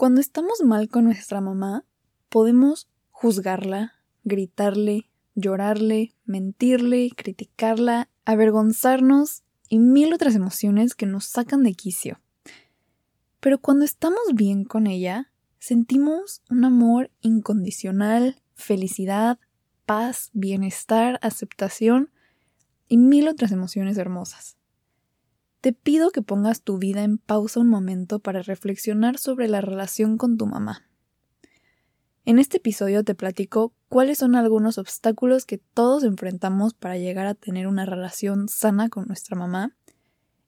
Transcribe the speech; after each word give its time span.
Cuando 0.00 0.22
estamos 0.22 0.62
mal 0.64 0.88
con 0.88 1.04
nuestra 1.04 1.42
mamá, 1.42 1.84
podemos 2.30 2.88
juzgarla, 3.10 3.96
gritarle, 4.24 5.10
llorarle, 5.34 6.14
mentirle, 6.24 7.10
criticarla, 7.14 8.08
avergonzarnos 8.24 9.42
y 9.68 9.78
mil 9.78 10.14
otras 10.14 10.34
emociones 10.34 10.94
que 10.94 11.04
nos 11.04 11.26
sacan 11.26 11.64
de 11.64 11.74
quicio. 11.74 12.18
Pero 13.40 13.58
cuando 13.58 13.84
estamos 13.84 14.22
bien 14.32 14.64
con 14.64 14.86
ella, 14.86 15.30
sentimos 15.58 16.40
un 16.48 16.64
amor 16.64 17.10
incondicional, 17.20 18.40
felicidad, 18.54 19.38
paz, 19.84 20.30
bienestar, 20.32 21.18
aceptación 21.20 22.10
y 22.88 22.96
mil 22.96 23.28
otras 23.28 23.52
emociones 23.52 23.98
hermosas. 23.98 24.56
Te 25.60 25.74
pido 25.74 26.10
que 26.10 26.22
pongas 26.22 26.62
tu 26.62 26.78
vida 26.78 27.02
en 27.02 27.18
pausa 27.18 27.60
un 27.60 27.68
momento 27.68 28.18
para 28.18 28.40
reflexionar 28.40 29.18
sobre 29.18 29.46
la 29.46 29.60
relación 29.60 30.16
con 30.16 30.38
tu 30.38 30.46
mamá. 30.46 30.86
En 32.24 32.38
este 32.38 32.56
episodio 32.56 33.04
te 33.04 33.14
platico 33.14 33.74
cuáles 33.90 34.18
son 34.18 34.36
algunos 34.36 34.78
obstáculos 34.78 35.44
que 35.44 35.58
todos 35.58 36.04
enfrentamos 36.04 36.72
para 36.72 36.96
llegar 36.96 37.26
a 37.26 37.34
tener 37.34 37.66
una 37.66 37.84
relación 37.84 38.48
sana 38.48 38.88
con 38.88 39.06
nuestra 39.06 39.36
mamá 39.36 39.76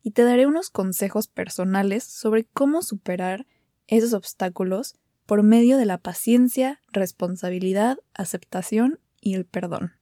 y 0.03 0.13
te 0.13 0.23
daré 0.23 0.47
unos 0.47 0.71
consejos 0.71 1.29
personales 1.29 2.05
sobre 2.05 2.45
cómo 2.45 2.81
superar 2.81 3.47
esos 3.89 4.15
obstáculos 4.15 4.95
por 5.27 5.43
medio 5.43 5.77
de 5.77 5.85
la 5.85 5.99
paciencia, 5.99 6.81
responsabilidad, 6.91 7.99
aceptación 8.15 8.99
y 9.21 9.35
el 9.35 9.45
perdón. 9.45 9.93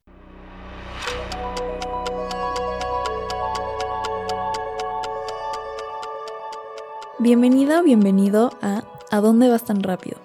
Bienvenida 7.22 7.80
o 7.80 7.82
bienvenido 7.82 8.50
a 8.62 8.82
¿A 9.10 9.20
dónde 9.20 9.50
vas 9.50 9.66
tan 9.66 9.82
rápido? 9.82 10.16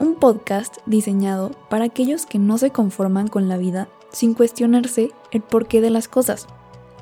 Un 0.00 0.16
podcast 0.16 0.78
diseñado 0.84 1.52
para 1.68 1.84
aquellos 1.84 2.26
que 2.26 2.40
no 2.40 2.58
se 2.58 2.70
conforman 2.70 3.28
con 3.28 3.46
la 3.46 3.56
vida 3.56 3.86
sin 4.10 4.34
cuestionarse 4.34 5.12
el 5.30 5.42
porqué 5.42 5.80
de 5.80 5.90
las 5.90 6.08
cosas. 6.08 6.48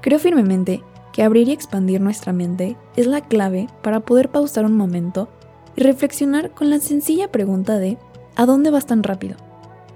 Creo 0.02 0.18
firmemente 0.18 0.82
que 1.14 1.22
abrir 1.22 1.48
y 1.48 1.52
expandir 1.52 2.02
nuestra 2.02 2.34
mente 2.34 2.76
es 2.94 3.06
la 3.06 3.22
clave 3.22 3.68
para 3.80 4.00
poder 4.00 4.28
pausar 4.28 4.66
un 4.66 4.76
momento 4.76 5.30
y 5.76 5.80
reflexionar 5.80 6.50
con 6.50 6.68
la 6.68 6.78
sencilla 6.78 7.32
pregunta 7.32 7.78
de 7.78 7.96
¿a 8.36 8.44
dónde 8.44 8.70
vas 8.70 8.84
tan 8.84 9.02
rápido? 9.02 9.38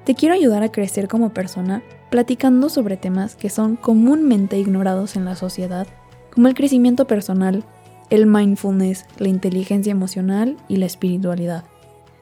Te 0.05 0.15
quiero 0.15 0.35
ayudar 0.35 0.63
a 0.63 0.73
crecer 0.73 1.09
como 1.09 1.35
persona 1.35 1.83
platicando 2.11 2.71
sobre 2.71 2.97
temas 2.97 3.37
que 3.37 3.51
son 3.51 3.77
comúnmente 3.77 4.59
ignorados 4.59 5.15
en 5.15 5.27
la 5.27 5.37
sociedad, 5.37 5.87
como 6.33 6.49
el 6.49 6.55
crecimiento 6.55 7.07
personal, 7.07 7.67
el 8.13 8.27
mindfulness, 8.27 9.07
la 9.17 9.29
inteligencia 9.29 9.91
emocional 9.91 10.59
y 10.69 10.77
la 10.77 10.85
espiritualidad. 10.85 11.65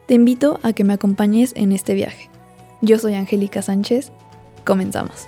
Te 0.07 0.13
invito 0.13 0.57
a 0.63 0.71
que 0.71 0.85
me 0.85 0.93
acompañes 0.93 1.51
en 1.57 1.73
este 1.73 1.93
viaje. 1.93 2.29
Yo 2.81 2.97
soy 2.97 3.15
Angélica 3.15 3.61
Sánchez. 3.61 4.13
Comenzamos. 4.63 5.27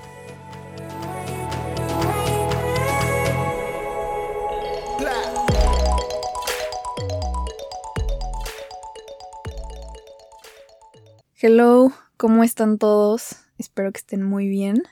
Hello, 11.41 11.91
¿cómo 12.16 12.45
están 12.45 12.78
todos? 12.78 13.36
Espero 13.58 13.91
que 13.91 14.00
estén 14.00 14.23
muy 14.23 14.47
bien. 14.47 14.84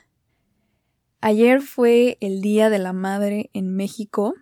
Ayer 1.22 1.62
fue 1.62 2.18
el 2.20 2.42
Día 2.42 2.68
de 2.68 2.78
la 2.78 2.92
Madre 2.92 3.48
en 3.54 3.74
México 3.74 4.34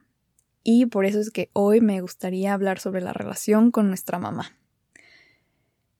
y 0.63 0.87
por 0.87 1.05
eso 1.05 1.21
es 1.21 1.31
que 1.31 1.51
hoy 1.53 1.81
me 1.81 2.01
gustaría 2.01 2.53
hablar 2.53 2.79
sobre 2.79 3.01
la 3.01 3.13
relación 3.13 3.71
con 3.71 3.89
nuestra 3.89 4.19
mamá. 4.19 4.57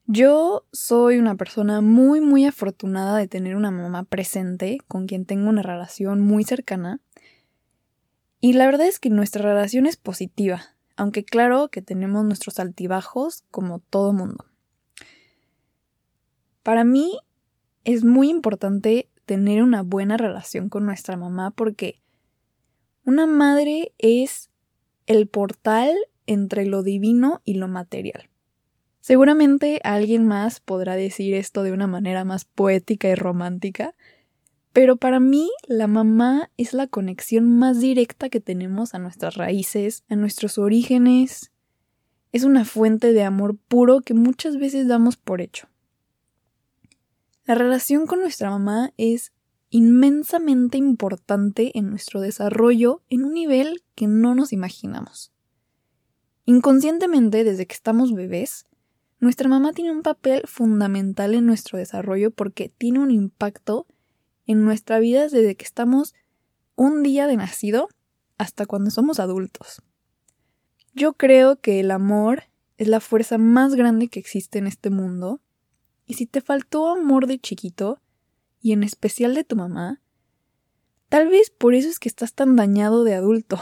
Yo 0.05 0.65
soy 0.73 1.17
una 1.17 1.35
persona 1.35 1.81
muy 1.81 2.21
muy 2.21 2.45
afortunada 2.45 3.17
de 3.17 3.27
tener 3.27 3.55
una 3.55 3.71
mamá 3.71 4.03
presente 4.03 4.79
con 4.87 5.07
quien 5.07 5.25
tengo 5.25 5.49
una 5.49 5.61
relación 5.61 6.21
muy 6.21 6.43
cercana 6.43 6.99
y 8.41 8.53
la 8.53 8.65
verdad 8.65 8.87
es 8.87 8.99
que 8.99 9.09
nuestra 9.09 9.43
relación 9.43 9.85
es 9.85 9.97
positiva, 9.97 10.75
aunque 10.97 11.23
claro 11.23 11.69
que 11.69 11.81
tenemos 11.81 12.25
nuestros 12.25 12.59
altibajos 12.59 13.45
como 13.51 13.79
todo 13.79 14.13
mundo. 14.13 14.45
Para 16.63 16.83
mí 16.83 17.19
es 17.83 18.03
muy 18.03 18.29
importante 18.29 19.09
tener 19.25 19.63
una 19.63 19.81
buena 19.81 20.17
relación 20.17 20.69
con 20.69 20.85
nuestra 20.85 21.17
mamá 21.17 21.51
porque 21.51 22.01
una 23.05 23.25
madre 23.25 23.93
es 23.97 24.50
el 25.07 25.27
portal 25.27 25.95
entre 26.27 26.65
lo 26.65 26.83
divino 26.83 27.41
y 27.43 27.55
lo 27.55 27.67
material. 27.67 28.29
Seguramente 29.01 29.81
alguien 29.83 30.25
más 30.27 30.59
podrá 30.59 30.95
decir 30.95 31.33
esto 31.33 31.63
de 31.63 31.71
una 31.71 31.87
manera 31.87 32.23
más 32.23 32.45
poética 32.45 33.09
y 33.09 33.15
romántica, 33.15 33.95
pero 34.73 34.95
para 34.95 35.19
mí 35.19 35.49
la 35.67 35.87
mamá 35.87 36.49
es 36.55 36.73
la 36.73 36.87
conexión 36.87 37.57
más 37.57 37.81
directa 37.81 38.29
que 38.29 38.39
tenemos 38.39 38.93
a 38.93 38.99
nuestras 38.99 39.35
raíces, 39.35 40.03
a 40.07 40.15
nuestros 40.15 40.57
orígenes. 40.57 41.51
Es 42.31 42.43
una 42.43 42.63
fuente 42.63 43.11
de 43.11 43.23
amor 43.23 43.57
puro 43.57 44.01
que 44.01 44.13
muchas 44.13 44.57
veces 44.57 44.87
damos 44.87 45.17
por 45.17 45.41
hecho. 45.41 45.67
La 47.45 47.55
relación 47.55 48.05
con 48.05 48.21
nuestra 48.21 48.49
mamá 48.49 48.93
es 48.97 49.33
inmensamente 49.71 50.77
importante 50.77 51.77
en 51.77 51.89
nuestro 51.89 52.19
desarrollo 52.21 53.01
en 53.09 53.23
un 53.23 53.33
nivel 53.33 53.83
que 53.95 54.05
no 54.05 54.35
nos 54.35 54.53
imaginamos. 54.53 55.31
Inconscientemente, 56.45 57.45
desde 57.45 57.65
que 57.65 57.73
estamos 57.73 58.13
bebés, 58.13 58.65
nuestra 59.19 59.47
mamá 59.47 59.71
tiene 59.71 59.91
un 59.91 60.01
papel 60.01 60.43
fundamental 60.45 61.33
en 61.33 61.45
nuestro 61.45 61.77
desarrollo 61.79 62.31
porque 62.31 62.69
tiene 62.69 62.99
un 62.99 63.11
impacto 63.11 63.87
en 64.45 64.65
nuestra 64.65 64.99
vida 64.99 65.23
desde 65.23 65.55
que 65.55 65.65
estamos 65.65 66.13
un 66.75 67.01
día 67.01 67.25
de 67.27 67.37
nacido 67.37 67.87
hasta 68.37 68.65
cuando 68.65 68.91
somos 68.91 69.19
adultos. 69.19 69.81
Yo 70.93 71.13
creo 71.13 71.61
que 71.61 71.79
el 71.79 71.91
amor 71.91 72.43
es 72.77 72.89
la 72.89 72.99
fuerza 72.99 73.37
más 73.37 73.75
grande 73.75 74.09
que 74.09 74.19
existe 74.19 74.59
en 74.59 74.67
este 74.67 74.89
mundo, 74.89 75.39
y 76.05 76.15
si 76.15 76.25
te 76.25 76.41
faltó 76.41 76.89
amor 76.89 77.27
de 77.27 77.39
chiquito, 77.39 78.01
y 78.61 78.73
en 78.73 78.83
especial 78.83 79.33
de 79.35 79.43
tu 79.43 79.55
mamá, 79.55 80.01
tal 81.09 81.27
vez 81.27 81.49
por 81.49 81.73
eso 81.73 81.89
es 81.89 81.99
que 81.99 82.07
estás 82.07 82.33
tan 82.33 82.55
dañado 82.55 83.03
de 83.03 83.15
adulto. 83.15 83.59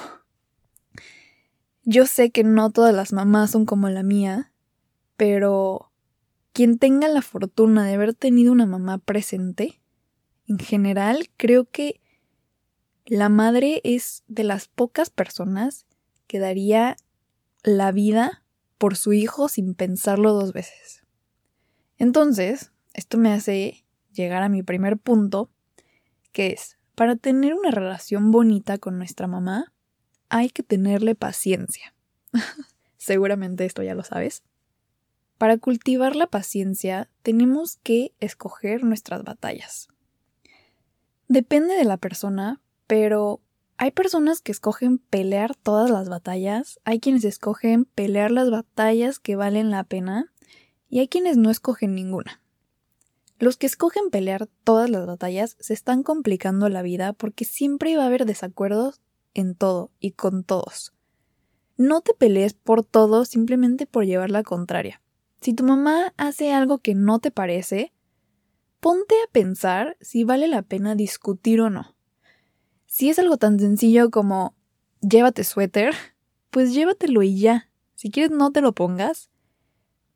Yo 1.84 2.06
sé 2.06 2.30
que 2.32 2.44
no 2.44 2.70
todas 2.70 2.94
las 2.94 3.14
mamás 3.14 3.52
son 3.52 3.66
como 3.66 3.90
la 3.90 4.04
mía, 4.04 4.52
pero 5.18 5.92
quien 6.54 6.78
tenga 6.78 7.08
la 7.08 7.22
fortuna 7.22 7.86
de 7.86 7.94
haber 7.94 8.14
tenido 8.14 8.52
una 8.52 8.66
mamá 8.66 8.98
presente, 8.98 9.82
en 10.48 10.60
general 10.60 11.30
creo 11.38 11.66
que 11.66 12.02
la 13.06 13.30
madre 13.30 13.82
es 13.84 14.24
de 14.28 14.44
las 14.44 14.68
pocas 14.68 15.10
personas 15.10 15.86
que 16.28 16.40
daría 16.40 16.98
la 17.64 17.92
vida 17.92 18.44
por 18.78 18.96
su 18.96 19.14
hijo 19.14 19.50
sin 19.50 19.74
pensarlo 19.74 20.34
dos 20.34 20.54
veces. 20.54 21.04
Entonces, 21.98 22.72
esto 22.94 23.18
me 23.18 23.32
hace 23.32 23.86
llegar 24.12 24.44
a 24.44 24.50
mi 24.50 24.64
primer 24.64 24.98
punto, 24.98 25.50
que 26.32 26.48
es, 26.48 26.78
para 26.96 27.16
tener 27.16 27.54
una 27.54 27.72
relación 27.72 28.32
bonita 28.32 28.78
con 28.78 28.98
nuestra 28.98 29.28
mamá, 29.28 29.74
hay 30.30 30.50
que 30.50 30.64
tenerle 30.64 31.16
paciencia. 31.16 31.94
Seguramente 32.98 33.66
esto 33.66 33.84
ya 33.84 33.96
lo 33.96 34.04
sabes. 34.04 34.44
Para 35.38 35.58
cultivar 35.58 36.16
la 36.16 36.28
paciencia 36.28 37.10
tenemos 37.22 37.78
que 37.78 38.14
escoger 38.20 38.84
nuestras 38.84 39.24
batallas. 39.24 39.88
Depende 41.30 41.76
de 41.76 41.86
la 41.86 41.98
persona, 41.98 42.62
pero 42.88 43.40
hay 43.78 43.92
personas 43.92 44.42
que 44.42 44.52
escogen 44.52 44.98
pelear 44.98 45.56
todas 45.56 45.90
las 45.90 46.10
batallas, 46.10 46.82
hay 46.84 47.00
quienes 47.00 47.24
escogen 47.24 47.86
pelear 47.86 48.32
las 48.32 48.52
batallas 48.52 49.20
que 49.20 49.38
valen 49.38 49.72
la 49.72 49.86
pena 49.86 50.34
y 50.90 51.00
hay 51.00 51.08
quienes 51.08 51.38
no 51.38 51.50
escogen 51.50 51.96
ninguna. 51.96 52.39
Los 53.40 53.56
que 53.56 53.68
escogen 53.68 54.10
pelear 54.12 54.50
todas 54.66 54.90
las 54.90 55.06
batallas 55.06 55.56
se 55.62 55.74
están 55.74 56.04
complicando 56.04 56.68
la 56.68 56.82
vida 56.82 57.14
porque 57.14 57.46
siempre 57.46 57.96
va 57.96 58.04
a 58.04 58.08
haber 58.08 58.26
desacuerdos 58.26 59.00
en 59.34 59.56
todo 59.56 59.92
y 60.02 60.12
con 60.12 60.44
todos. 60.44 60.94
No 61.78 62.02
te 62.02 62.14
pelees 62.14 62.54
por 62.54 62.84
todo 62.84 63.24
simplemente 63.24 63.86
por 63.86 64.06
llevar 64.06 64.30
la 64.30 64.44
contraria. 64.44 65.02
Si 65.40 65.54
tu 65.54 65.64
mamá 65.64 66.14
hace 66.18 66.52
algo 66.52 66.80
que 66.80 66.96
no 66.96 67.20
te 67.20 67.32
parece, 67.32 67.94
ponte 68.82 69.16
a 69.24 69.32
pensar 69.32 69.96
si 70.02 70.26
vale 70.26 70.50
la 70.50 70.62
pena 70.62 70.96
discutir 70.96 71.62
o 71.62 71.70
no. 71.70 71.96
Si 72.88 73.10
es 73.10 73.20
algo 73.20 73.38
tan 73.38 73.58
sencillo 73.58 74.10
como 74.10 74.54
llévate 75.00 75.46
suéter, 75.46 75.94
pues 76.50 76.74
llévatelo 76.74 77.24
y 77.24 77.40
ya. 77.40 77.70
Si 77.96 78.12
quieres 78.12 78.32
no 78.32 78.52
te 78.52 78.60
lo 78.60 78.74
pongas, 78.74 79.30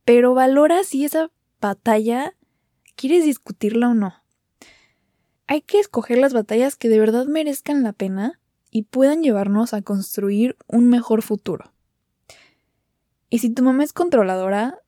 pero 0.04 0.34
valora 0.34 0.84
si 0.84 1.06
esa 1.06 1.32
batalla 1.62 2.36
¿Quieres 2.96 3.26
discutirla 3.26 3.90
o 3.90 3.94
no? 3.94 4.14
Hay 5.48 5.62
que 5.62 5.80
escoger 5.80 6.18
las 6.18 6.34
batallas 6.34 6.76
que 6.76 6.90
de 6.90 7.00
verdad 7.00 7.26
merezcan 7.26 7.84
la 7.84 7.94
pena 7.94 8.40
y 8.72 8.84
puedan 8.84 9.22
llevarnos 9.22 9.74
a 9.74 9.82
construir 9.82 10.58
un 10.68 10.90
mejor 10.90 11.22
futuro. 11.22 11.74
Y 13.30 13.40
si 13.40 13.50
tu 13.50 13.64
mamá 13.64 13.84
es 13.84 13.94
controladora, 13.94 14.80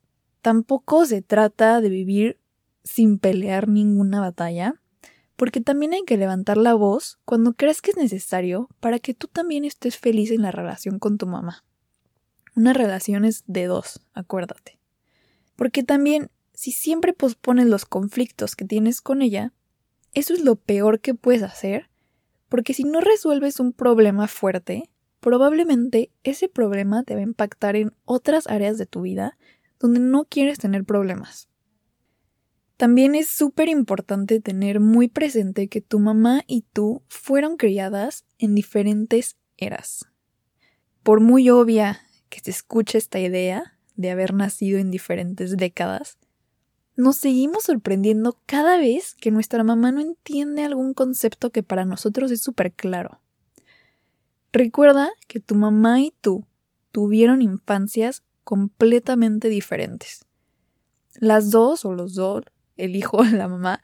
tampoco 0.42 1.06
se 1.06 1.22
trata 1.22 1.81
de 1.81 1.90
vivir 1.90 2.40
sin 2.84 3.18
pelear 3.18 3.68
ninguna 3.68 4.22
batalla, 4.22 4.81
porque 5.36 5.60
también 5.60 5.94
hay 5.94 6.04
que 6.04 6.18
levantar 6.18 6.58
la 6.58 6.74
voz 6.74 7.19
cuando 7.25 7.54
creas 7.54 7.81
que 7.81 7.92
es 7.92 7.98
necesario 7.98 8.69
para 8.80 9.00
que 9.00 9.13
tú 9.13 9.28
también 9.28 9.66
estés 9.66 9.98
feliz 9.98 10.31
en 10.31 10.44
la 10.44 10.51
relación 10.51 11.00
con 11.00 11.18
tu 11.18 11.28
mamá. 11.28 11.66
Una 12.56 12.74
relación 12.74 13.25
es 13.25 13.44
de 13.48 13.66
dos, 13.66 14.01
acuérdate. 14.13 14.80
Porque 15.56 15.84
también, 15.84 16.30
si 16.56 16.72
siempre 16.72 17.13
pospones 17.13 17.68
los 17.68 17.86
conflictos 17.86 18.56
que 18.56 18.66
tienes 18.66 19.02
con 19.02 19.22
ella, 19.22 19.54
eso 20.13 20.34
es 20.34 20.44
lo 20.44 20.56
peor 20.56 21.02
que 21.02 21.13
puedes 21.13 21.44
hacer, 21.44 21.90
porque 22.50 22.74
si 22.74 22.84
no 22.84 23.02
resuelves 23.02 23.60
un 23.60 23.74
problema 23.74 24.28
fuerte, 24.28 24.90
probablemente 25.19 26.12
ese 26.24 26.48
problema 26.48 27.04
te 27.04 27.16
va 27.16 27.19
a 27.19 27.24
impactar 27.24 27.75
en 27.75 27.94
otras 28.06 28.48
áreas 28.48 28.78
de 28.78 28.86
tu 28.86 29.02
vida 29.02 29.38
donde 29.80 30.00
no 30.00 30.25
quieres 30.25 30.57
tener 30.57 30.86
problemas. 30.86 31.50
También 32.78 33.16
es 33.16 33.30
súper 33.30 33.69
importante 33.69 34.42
tener 34.42 34.80
muy 34.80 35.08
presente 35.08 35.68
que 35.69 35.81
tu 35.81 36.00
mamá 36.00 36.44
y 36.46 36.66
tú 36.74 37.04
fueron 37.08 37.56
criadas 37.56 38.25
en 38.38 38.54
diferentes 38.54 39.38
eras. 39.58 40.06
Por 41.04 41.22
muy 41.22 41.50
obvia 41.50 42.01
que 42.30 42.42
se 42.42 42.51
escuche 42.51 42.98
esta 42.98 43.19
idea 43.19 43.78
de 43.96 44.12
haber 44.12 44.34
nacido 44.34 44.78
en 44.78 44.92
diferentes 44.92 45.56
décadas, 45.56 46.18
nos 46.95 47.18
seguimos 47.18 47.63
sorprendiendo 47.63 48.39
cada 48.45 48.77
vez 48.77 49.15
que 49.15 49.31
nuestra 49.31 49.63
mamá 49.63 49.92
no 49.92 50.01
entiende 50.01 50.63
algún 50.63 50.94
concepto 50.94 51.51
que 51.51 51.63
para 51.63 51.86
nosotros 51.86 52.31
es 52.31 52.42
súper 52.42 52.71
claro. 52.74 53.21
Recuerda 54.53 55.09
que 55.27 55.39
tu 55.39 55.56
mamá 55.56 56.01
y 56.01 56.13
tú 56.21 56.45
tuvieron 56.92 57.42
infancias 57.42 58.24
completamente 58.44 59.50
diferentes. 59.50 60.25
Las 61.19 61.51
dos 61.51 61.83
o 61.83 61.94
los 61.94 62.15
dos 62.15 62.44
el 62.77 62.95
hijo 62.95 63.18
o 63.18 63.24
la 63.24 63.48
mamá, 63.48 63.81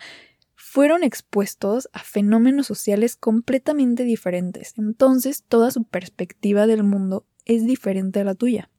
fueron 0.56 1.04
expuestos 1.04 1.90
a 1.92 2.00
fenómenos 2.00 2.68
sociales 2.68 3.16
completamente 3.16 4.04
diferentes. 4.04 4.74
Entonces, 4.78 5.44
toda 5.48 5.72
su 5.72 5.84
perspectiva 5.84 6.68
del 6.68 6.84
mundo 6.84 7.26
es 7.46 7.66
diferente 7.66 8.22
a 8.22 8.24
la 8.24 8.36
tuya. 8.36 8.70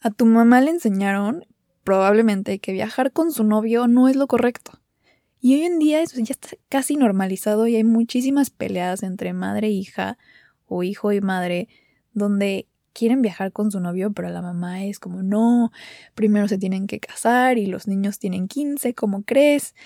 A 0.00 0.10
tu 0.10 0.26
mamá 0.26 0.60
le 0.60 0.70
enseñaron 0.70 1.44
probablemente 1.84 2.58
que 2.58 2.72
viajar 2.72 3.12
con 3.12 3.32
su 3.32 3.44
novio 3.44 3.86
no 3.86 4.08
es 4.08 4.16
lo 4.16 4.26
correcto. 4.26 4.80
Y 5.40 5.54
hoy 5.54 5.62
en 5.62 5.78
día 5.78 6.02
eso 6.02 6.16
ya 6.18 6.32
está 6.32 6.50
casi 6.68 6.96
normalizado 6.96 7.66
y 7.66 7.76
hay 7.76 7.84
muchísimas 7.84 8.50
peleas 8.50 9.02
entre 9.02 9.32
madre 9.32 9.68
e 9.68 9.70
hija 9.70 10.18
o 10.66 10.82
hijo 10.82 11.12
y 11.12 11.20
madre 11.20 11.68
donde 12.12 12.66
quieren 12.92 13.22
viajar 13.22 13.52
con 13.52 13.70
su 13.70 13.78
novio, 13.78 14.12
pero 14.12 14.28
la 14.30 14.42
mamá 14.42 14.84
es 14.84 14.98
como, 14.98 15.22
no, 15.22 15.70
primero 16.14 16.48
se 16.48 16.58
tienen 16.58 16.88
que 16.88 16.98
casar 16.98 17.56
y 17.56 17.66
los 17.66 17.86
niños 17.86 18.18
tienen 18.18 18.48
15, 18.48 18.94
¿cómo 18.94 19.22
crees? 19.22 19.76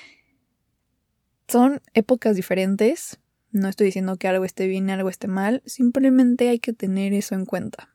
Son 1.46 1.82
épocas 1.92 2.36
diferentes, 2.36 3.20
no 3.50 3.68
estoy 3.68 3.86
diciendo 3.86 4.16
que 4.16 4.28
algo 4.28 4.46
esté 4.46 4.66
bien 4.66 4.88
y 4.88 4.92
algo 4.92 5.10
esté 5.10 5.28
mal, 5.28 5.62
simplemente 5.66 6.48
hay 6.48 6.58
que 6.58 6.72
tener 6.72 7.12
eso 7.12 7.34
en 7.34 7.44
cuenta. 7.44 7.94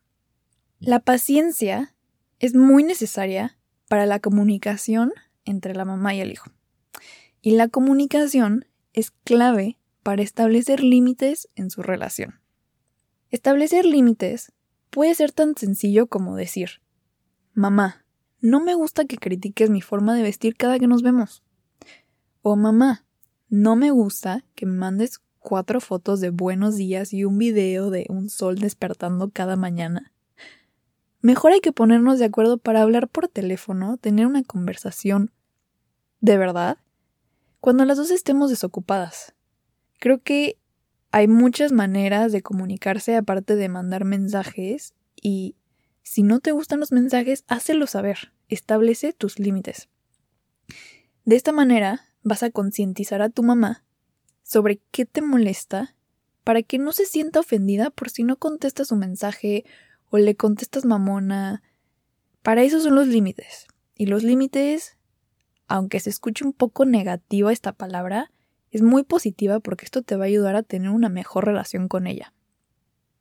La 0.79 0.99
paciencia 0.99 1.95
es 2.37 2.53
muy 2.53 2.83
necesaria 2.83 3.56
para 3.87 4.05
la 4.05 4.19
comunicación 4.19 5.13
entre 5.45 5.73
la 5.73 5.85
mamá 5.85 6.13
y 6.13 6.21
el 6.21 6.31
hijo. 6.31 6.51
Y 7.41 7.51
la 7.51 7.67
comunicación 7.67 8.65
es 8.93 9.11
clave 9.11 9.77
para 10.03 10.21
establecer 10.21 10.83
límites 10.83 11.49
en 11.55 11.69
su 11.69 11.81
relación. 11.81 12.39
Establecer 13.29 13.85
límites 13.85 14.51
puede 14.89 15.13
ser 15.15 15.31
tan 15.31 15.55
sencillo 15.55 16.07
como 16.07 16.35
decir, 16.35 16.81
Mamá, 17.53 18.05
no 18.39 18.59
me 18.59 18.75
gusta 18.75 19.05
que 19.05 19.17
critiques 19.17 19.69
mi 19.69 19.81
forma 19.81 20.15
de 20.15 20.21
vestir 20.21 20.55
cada 20.55 20.77
que 20.77 20.87
nos 20.87 21.01
vemos. 21.01 21.43
O 22.43 22.55
mamá, 22.55 23.05
no 23.49 23.75
me 23.75 23.89
gusta 23.89 24.45
que 24.53 24.65
me 24.65 24.77
mandes 24.77 25.21
cuatro 25.39 25.81
fotos 25.81 26.21
de 26.21 26.29
buenos 26.29 26.75
días 26.75 27.13
y 27.13 27.25
un 27.25 27.37
video 27.37 27.89
de 27.89 28.05
un 28.09 28.29
sol 28.29 28.59
despertando 28.59 29.31
cada 29.31 29.55
mañana. 29.55 30.13
Mejor 31.21 31.51
hay 31.51 31.61
que 31.61 31.71
ponernos 31.71 32.19
de 32.19 32.25
acuerdo 32.25 32.57
para 32.57 32.81
hablar 32.81 33.07
por 33.07 33.27
teléfono, 33.27 33.97
tener 33.97 34.27
una 34.27 34.43
conversación 34.43 35.31
de 36.19 36.37
verdad, 36.37 36.77
cuando 37.59 37.85
las 37.85 37.97
dos 37.97 38.11
estemos 38.11 38.49
desocupadas. 38.49 39.33
Creo 39.99 40.21
que 40.21 40.57
hay 41.11 41.27
muchas 41.27 41.71
maneras 41.71 42.31
de 42.31 42.41
comunicarse 42.41 43.15
aparte 43.15 43.55
de 43.55 43.69
mandar 43.69 44.05
mensajes 44.05 44.93
y 45.15 45.55
si 46.03 46.23
no 46.23 46.39
te 46.39 46.51
gustan 46.51 46.79
los 46.79 46.91
mensajes, 46.91 47.43
hácelo 47.47 47.87
saber, 47.87 48.33
establece 48.47 49.13
tus 49.13 49.39
límites. 49.39 49.89
De 51.25 51.35
esta 51.35 51.51
manera 51.51 52.05
vas 52.23 52.43
a 52.43 52.51
concientizar 52.51 53.21
a 53.21 53.29
tu 53.29 53.43
mamá 53.43 53.83
sobre 54.43 54.79
qué 54.91 55.05
te 55.05 55.21
molesta 55.21 55.95
para 56.43 56.63
que 56.63 56.77
no 56.77 56.93
se 56.93 57.05
sienta 57.05 57.41
ofendida 57.41 57.89
por 57.89 58.09
si 58.09 58.23
no 58.23 58.37
contestas 58.37 58.87
su 58.87 58.95
mensaje 58.95 59.65
o 60.09 60.17
le 60.17 60.35
contestas 60.35 60.85
mamona. 60.85 61.63
Para 62.41 62.63
eso 62.63 62.79
son 62.79 62.95
los 62.95 63.07
límites. 63.07 63.67
Y 63.95 64.05
los 64.05 64.23
límites, 64.23 64.97
aunque 65.67 65.99
se 65.99 66.09
escuche 66.09 66.45
un 66.45 66.53
poco 66.53 66.85
negativa 66.85 67.51
esta 67.51 67.73
palabra, 67.73 68.31
es 68.71 68.81
muy 68.81 69.03
positiva 69.03 69.59
porque 69.59 69.85
esto 69.85 70.01
te 70.01 70.15
va 70.15 70.25
a 70.25 70.27
ayudar 70.27 70.55
a 70.55 70.63
tener 70.63 70.89
una 70.89 71.09
mejor 71.09 71.45
relación 71.45 71.87
con 71.87 72.07
ella. 72.07 72.33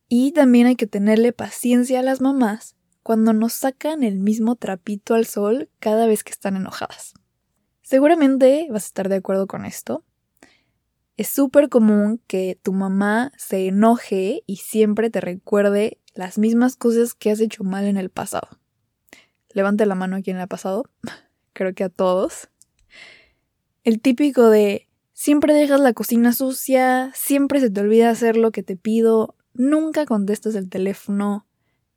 Y 0.08 0.32
también 0.32 0.66
hay 0.66 0.76
que 0.76 0.86
tenerle 0.86 1.32
paciencia 1.32 2.00
a 2.00 2.02
las 2.02 2.20
mamás 2.20 2.76
cuando 3.02 3.32
nos 3.32 3.52
sacan 3.52 4.02
el 4.02 4.18
mismo 4.18 4.56
trapito 4.56 5.14
al 5.14 5.26
sol 5.26 5.70
cada 5.78 6.06
vez 6.06 6.24
que 6.24 6.32
están 6.32 6.56
enojadas. 6.56 7.14
Seguramente 7.82 8.66
vas 8.70 8.84
a 8.84 8.86
estar 8.88 9.08
de 9.08 9.16
acuerdo 9.16 9.46
con 9.46 9.64
esto. 9.64 10.04
Es 11.16 11.28
súper 11.28 11.68
común 11.68 12.20
que 12.26 12.58
tu 12.62 12.72
mamá 12.72 13.32
se 13.38 13.68
enoje 13.68 14.42
y 14.46 14.56
siempre 14.56 15.08
te 15.08 15.20
recuerde 15.20 15.98
las 16.16 16.38
mismas 16.38 16.76
cosas 16.76 17.14
que 17.14 17.30
has 17.30 17.40
hecho 17.40 17.62
mal 17.62 17.84
en 17.84 17.96
el 17.96 18.10
pasado. 18.10 18.48
Levante 19.50 19.86
la 19.86 19.94
mano 19.94 20.16
a 20.16 20.22
quien 20.22 20.38
ha 20.38 20.46
pasado. 20.46 20.84
Creo 21.52 21.74
que 21.74 21.84
a 21.84 21.88
todos. 21.88 22.48
El 23.84 24.00
típico 24.00 24.50
de 24.50 24.86
Siempre 25.18 25.54
dejas 25.54 25.80
la 25.80 25.94
cocina 25.94 26.34
sucia, 26.34 27.10
siempre 27.14 27.58
se 27.58 27.70
te 27.70 27.80
olvida 27.80 28.10
hacer 28.10 28.36
lo 28.36 28.50
que 28.50 28.62
te 28.62 28.76
pido, 28.76 29.34
nunca 29.54 30.04
contestas 30.04 30.54
el 30.56 30.68
teléfono, 30.68 31.46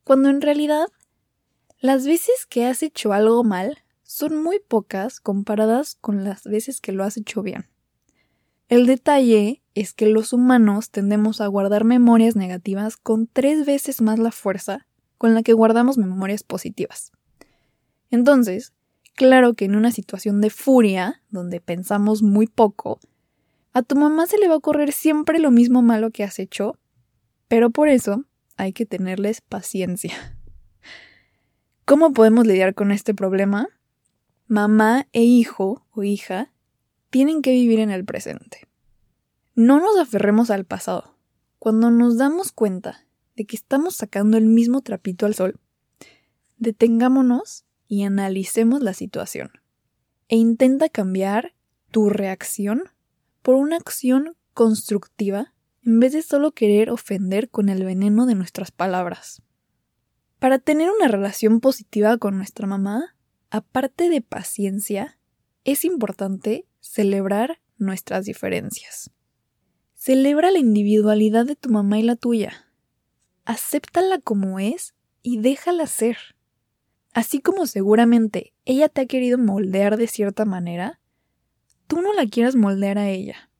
cuando 0.04 0.30
en 0.30 0.40
realidad 0.40 0.86
las 1.80 2.06
veces 2.06 2.46
que 2.48 2.64
has 2.64 2.82
hecho 2.82 3.12
algo 3.12 3.44
mal 3.44 3.76
son 4.04 4.42
muy 4.42 4.58
pocas 4.58 5.20
comparadas 5.20 5.96
con 6.00 6.24
las 6.24 6.44
veces 6.44 6.80
que 6.80 6.92
lo 6.92 7.04
has 7.04 7.18
hecho 7.18 7.42
bien. 7.42 7.68
El 8.68 8.86
detalle 8.86 9.59
es 9.74 9.92
que 9.92 10.06
los 10.06 10.32
humanos 10.32 10.90
tendemos 10.90 11.40
a 11.40 11.46
guardar 11.46 11.84
memorias 11.84 12.36
negativas 12.36 12.96
con 12.96 13.26
tres 13.26 13.66
veces 13.66 14.00
más 14.00 14.18
la 14.18 14.32
fuerza 14.32 14.86
con 15.18 15.34
la 15.34 15.42
que 15.42 15.52
guardamos 15.52 15.98
memorias 15.98 16.42
positivas. 16.42 17.12
Entonces, 18.10 18.72
claro 19.14 19.54
que 19.54 19.66
en 19.66 19.76
una 19.76 19.92
situación 19.92 20.40
de 20.40 20.48
furia, 20.50 21.22
donde 21.28 21.60
pensamos 21.60 22.22
muy 22.22 22.46
poco, 22.46 23.00
a 23.72 23.82
tu 23.82 23.96
mamá 23.96 24.26
se 24.26 24.38
le 24.38 24.48
va 24.48 24.54
a 24.54 24.56
ocurrir 24.56 24.92
siempre 24.92 25.38
lo 25.38 25.50
mismo 25.50 25.82
malo 25.82 26.10
que 26.10 26.24
has 26.24 26.38
hecho, 26.38 26.78
pero 27.48 27.68
por 27.70 27.88
eso 27.88 28.24
hay 28.56 28.72
que 28.72 28.86
tenerles 28.86 29.42
paciencia. 29.42 30.14
¿Cómo 31.84 32.12
podemos 32.12 32.46
lidiar 32.46 32.74
con 32.74 32.90
este 32.90 33.14
problema? 33.14 33.68
Mamá 34.48 35.06
e 35.12 35.22
hijo 35.22 35.86
o 35.92 36.02
hija 36.02 36.50
tienen 37.10 37.42
que 37.42 37.52
vivir 37.52 37.78
en 37.78 37.90
el 37.90 38.04
presente. 38.04 38.69
No 39.54 39.80
nos 39.80 39.98
aferremos 39.98 40.50
al 40.50 40.64
pasado. 40.64 41.16
Cuando 41.58 41.90
nos 41.90 42.16
damos 42.16 42.52
cuenta 42.52 43.06
de 43.36 43.46
que 43.46 43.56
estamos 43.56 43.96
sacando 43.96 44.38
el 44.38 44.46
mismo 44.46 44.80
trapito 44.80 45.26
al 45.26 45.34
sol, 45.34 45.60
detengámonos 46.58 47.64
y 47.88 48.04
analicemos 48.04 48.80
la 48.82 48.94
situación. 48.94 49.50
E 50.28 50.36
intenta 50.36 50.88
cambiar 50.88 51.54
tu 51.90 52.08
reacción 52.08 52.84
por 53.42 53.56
una 53.56 53.76
acción 53.76 54.36
constructiva 54.54 55.52
en 55.84 55.98
vez 55.98 56.12
de 56.12 56.22
solo 56.22 56.52
querer 56.52 56.90
ofender 56.90 57.50
con 57.50 57.68
el 57.68 57.84
veneno 57.84 58.26
de 58.26 58.36
nuestras 58.36 58.70
palabras. 58.70 59.42
Para 60.38 60.58
tener 60.58 60.90
una 60.90 61.08
relación 61.08 61.60
positiva 61.60 62.16
con 62.18 62.36
nuestra 62.36 62.66
mamá, 62.66 63.16
aparte 63.50 64.08
de 64.08 64.20
paciencia, 64.20 65.18
es 65.64 65.84
importante 65.84 66.66
celebrar 66.80 67.60
nuestras 67.76 68.24
diferencias. 68.24 69.10
Celebra 70.02 70.50
la 70.50 70.58
individualidad 70.58 71.44
de 71.44 71.56
tu 71.56 71.68
mamá 71.68 71.98
y 71.98 72.02
la 72.02 72.16
tuya. 72.16 72.66
Acéptala 73.44 74.18
como 74.18 74.58
es 74.58 74.94
y 75.22 75.40
déjala 75.40 75.86
ser. 75.86 76.16
Así 77.12 77.40
como 77.40 77.66
seguramente 77.66 78.54
ella 78.64 78.88
te 78.88 79.02
ha 79.02 79.06
querido 79.06 79.36
moldear 79.36 79.98
de 79.98 80.06
cierta 80.06 80.46
manera, 80.46 81.00
tú 81.86 82.00
no 82.00 82.14
la 82.14 82.24
quieras 82.24 82.56
moldear 82.56 82.96
a 82.96 83.10
ella. 83.10 83.50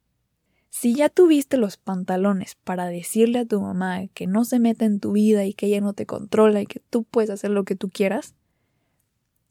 Si 0.71 0.95
ya 0.95 1.11
tuviste 1.11 1.59
los 1.59 1.77
pantalones 1.77 2.55
para 2.55 2.87
decirle 2.87 3.41
a 3.41 3.45
tu 3.45 3.61
mamá 3.61 4.07
que 4.15 4.27
no 4.27 4.47
se 4.47 4.61
meta 4.61 4.87
en 4.87 4.99
tu 4.99 5.13
vida 5.13 5.45
y 5.45 5.53
que 5.53 5.67
ella 5.67 5.83
no 5.83 5.93
te 5.93 6.07
controla 6.07 6.63
y 6.63 6.67
que 6.67 6.81
tú 6.81 7.05
puedes 7.05 7.29
hacer 7.29 7.51
lo 7.51 7.65
que 7.65 7.77
tú 7.77 7.91
quieras, 7.91 8.35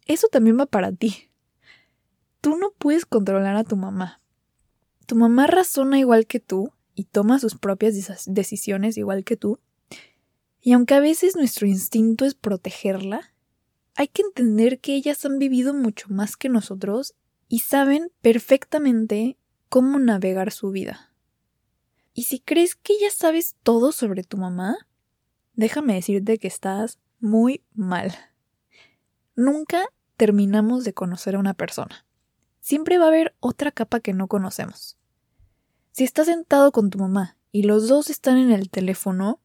eso 0.08 0.28
también 0.28 0.60
va 0.60 0.66
para 0.66 0.92
ti. 0.92 1.30
Tú 2.42 2.58
no 2.58 2.72
puedes 2.80 3.06
controlar 3.06 3.58
a 3.58 3.64
tu 3.64 3.76
mamá. 3.76 4.24
Tu 5.06 5.16
mamá 5.16 5.46
razona 5.46 6.00
igual 6.00 6.26
que 6.26 6.40
tú 6.40 6.72
y 7.00 7.06
toma 7.06 7.40
sus 7.40 7.56
propias 7.56 7.96
decisiones 8.26 8.98
igual 8.98 9.24
que 9.24 9.38
tú. 9.38 9.62
Y 10.60 10.74
aunque 10.74 10.96
a 10.96 11.00
veces 11.00 11.38
nuestro 11.38 11.66
instinto 11.66 12.26
es 12.26 12.36
protegerla, 12.36 13.34
hay 13.96 14.10
que 14.10 14.22
entender 14.22 14.82
que 14.82 14.96
ellas 14.96 15.24
han 15.24 15.40
vivido 15.40 15.74
mucho 15.74 16.10
más 16.10 16.36
que 16.36 16.50
nosotros 16.50 17.16
y 17.48 17.60
saben 17.60 18.12
perfectamente 18.20 19.38
cómo 19.70 19.98
navegar 19.98 20.52
su 20.52 20.72
vida. 20.72 21.14
Y 22.14 22.24
si 22.24 22.42
crees 22.42 22.76
que 22.76 23.00
ya 23.00 23.12
sabes 23.12 23.56
todo 23.64 23.94
sobre 23.94 24.26
tu 24.26 24.36
mamá, 24.36 24.76
déjame 25.54 25.94
decirte 25.94 26.38
que 26.38 26.50
estás 26.50 27.00
muy 27.22 27.64
mal. 27.74 28.14
Nunca 29.38 29.86
terminamos 30.18 30.84
de 30.84 30.94
conocer 30.94 31.38
a 31.38 31.40
una 31.40 31.54
persona. 31.54 32.06
Siempre 32.60 32.98
va 32.98 33.06
a 33.06 33.08
haber 33.08 33.38
otra 33.40 33.72
capa 33.72 34.02
que 34.02 34.12
no 34.12 34.28
conocemos. 34.28 34.99
Si 35.92 36.04
estás 36.04 36.28
sentado 36.28 36.72
con 36.72 36.90
tu 36.90 37.00
mamá 37.00 37.38
y 37.52 37.64
los 37.64 37.88
dos 37.88 38.10
están 38.10 38.38
en 38.38 38.52
el 38.52 38.70
teléfono, 38.70 39.40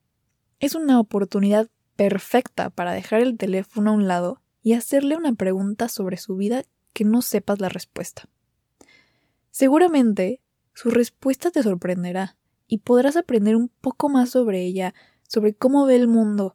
es 0.61 0.75
una 0.75 1.01
oportunidad 1.01 1.69
perfecta 1.97 2.71
para 2.71 2.93
dejar 2.93 3.21
el 3.21 3.37
teléfono 3.37 3.91
a 3.91 3.95
un 3.95 4.07
lado 4.07 4.41
y 4.63 4.75
hacerle 4.75 5.17
una 5.17 5.33
pregunta 5.35 5.89
sobre 5.89 6.17
su 6.17 6.37
vida 6.37 6.65
que 6.93 7.05
no 7.05 7.23
sepas 7.23 7.61
la 7.61 7.69
respuesta. 7.69 8.29
Seguramente 9.51 10.41
su 10.75 10.91
respuesta 10.91 11.51
te 11.51 11.63
sorprenderá 11.63 12.37
y 12.67 12.79
podrás 12.79 13.17
aprender 13.17 13.57
un 13.57 13.69
poco 13.69 14.09
más 14.09 14.31
sobre 14.31 14.65
ella, 14.65 14.95
sobre 15.29 15.55
cómo 15.55 15.87
ve 15.87 15.97
el 15.97 16.09
mundo 16.09 16.55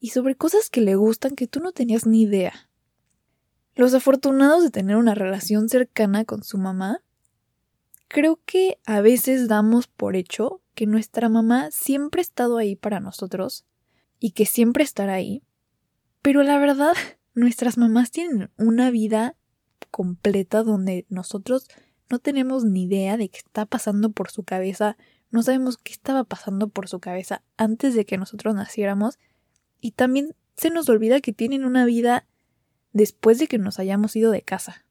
y 0.00 0.10
sobre 0.10 0.36
cosas 0.36 0.70
que 0.70 0.80
le 0.80 0.94
gustan 0.94 1.34
que 1.34 1.48
tú 1.48 1.60
no 1.60 1.72
tenías 1.72 2.06
ni 2.06 2.22
idea. 2.22 2.68
Los 3.74 3.94
afortunados 3.94 4.62
de 4.62 4.70
tener 4.70 4.96
una 4.96 5.14
relación 5.14 5.68
cercana 5.68 6.24
con 6.24 6.42
su 6.42 6.58
mamá, 6.58 7.02
creo 8.08 8.40
que 8.44 8.78
a 8.86 9.00
veces 9.00 9.48
damos 9.48 9.86
por 9.86 10.16
hecho 10.16 10.62
que 10.74 10.86
nuestra 10.86 11.28
mamá 11.28 11.70
siempre 11.70 12.20
ha 12.20 12.22
estado 12.22 12.56
ahí 12.56 12.74
para 12.74 13.00
nosotros 13.00 13.66
y 14.18 14.32
que 14.32 14.46
siempre 14.46 14.82
estará 14.82 15.14
ahí, 15.14 15.42
pero 16.22 16.42
la 16.42 16.58
verdad, 16.58 16.94
nuestras 17.34 17.78
mamás 17.78 18.10
tienen 18.10 18.50
una 18.56 18.90
vida 18.90 19.36
completa 19.90 20.62
donde 20.62 21.06
nosotros 21.08 21.68
no 22.10 22.18
tenemos 22.18 22.64
ni 22.64 22.84
idea 22.84 23.16
de 23.16 23.28
qué 23.28 23.38
está 23.38 23.66
pasando 23.66 24.10
por 24.10 24.30
su 24.30 24.42
cabeza, 24.42 24.96
no 25.30 25.42
sabemos 25.42 25.76
qué 25.76 25.92
estaba 25.92 26.24
pasando 26.24 26.68
por 26.68 26.88
su 26.88 27.00
cabeza 27.00 27.42
antes 27.56 27.94
de 27.94 28.06
que 28.06 28.16
nosotros 28.16 28.54
naciéramos 28.54 29.18
y 29.80 29.92
también 29.92 30.34
se 30.56 30.70
nos 30.70 30.88
olvida 30.88 31.20
que 31.20 31.32
tienen 31.32 31.64
una 31.64 31.84
vida 31.84 32.26
después 32.92 33.38
de 33.38 33.46
que 33.46 33.58
nos 33.58 33.78
hayamos 33.78 34.16
ido 34.16 34.30
de 34.30 34.42
casa. 34.42 34.87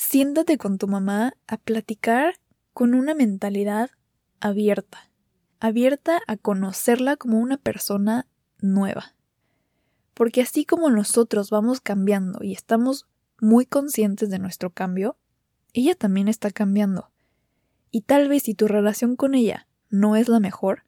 Siéntate 0.00 0.58
con 0.58 0.78
tu 0.78 0.86
mamá 0.86 1.34
a 1.48 1.56
platicar 1.56 2.36
con 2.72 2.94
una 2.94 3.16
mentalidad 3.16 3.90
abierta, 4.38 5.10
abierta 5.58 6.20
a 6.28 6.36
conocerla 6.36 7.16
como 7.16 7.40
una 7.40 7.56
persona 7.56 8.28
nueva. 8.60 9.16
Porque 10.14 10.40
así 10.40 10.64
como 10.64 10.88
nosotros 10.88 11.50
vamos 11.50 11.80
cambiando 11.80 12.44
y 12.44 12.52
estamos 12.52 13.08
muy 13.40 13.66
conscientes 13.66 14.30
de 14.30 14.38
nuestro 14.38 14.70
cambio, 14.70 15.16
ella 15.72 15.96
también 15.96 16.28
está 16.28 16.52
cambiando. 16.52 17.10
Y 17.90 18.02
tal 18.02 18.28
vez 18.28 18.44
si 18.44 18.54
tu 18.54 18.68
relación 18.68 19.16
con 19.16 19.34
ella 19.34 19.66
no 19.90 20.14
es 20.14 20.28
la 20.28 20.38
mejor, 20.38 20.84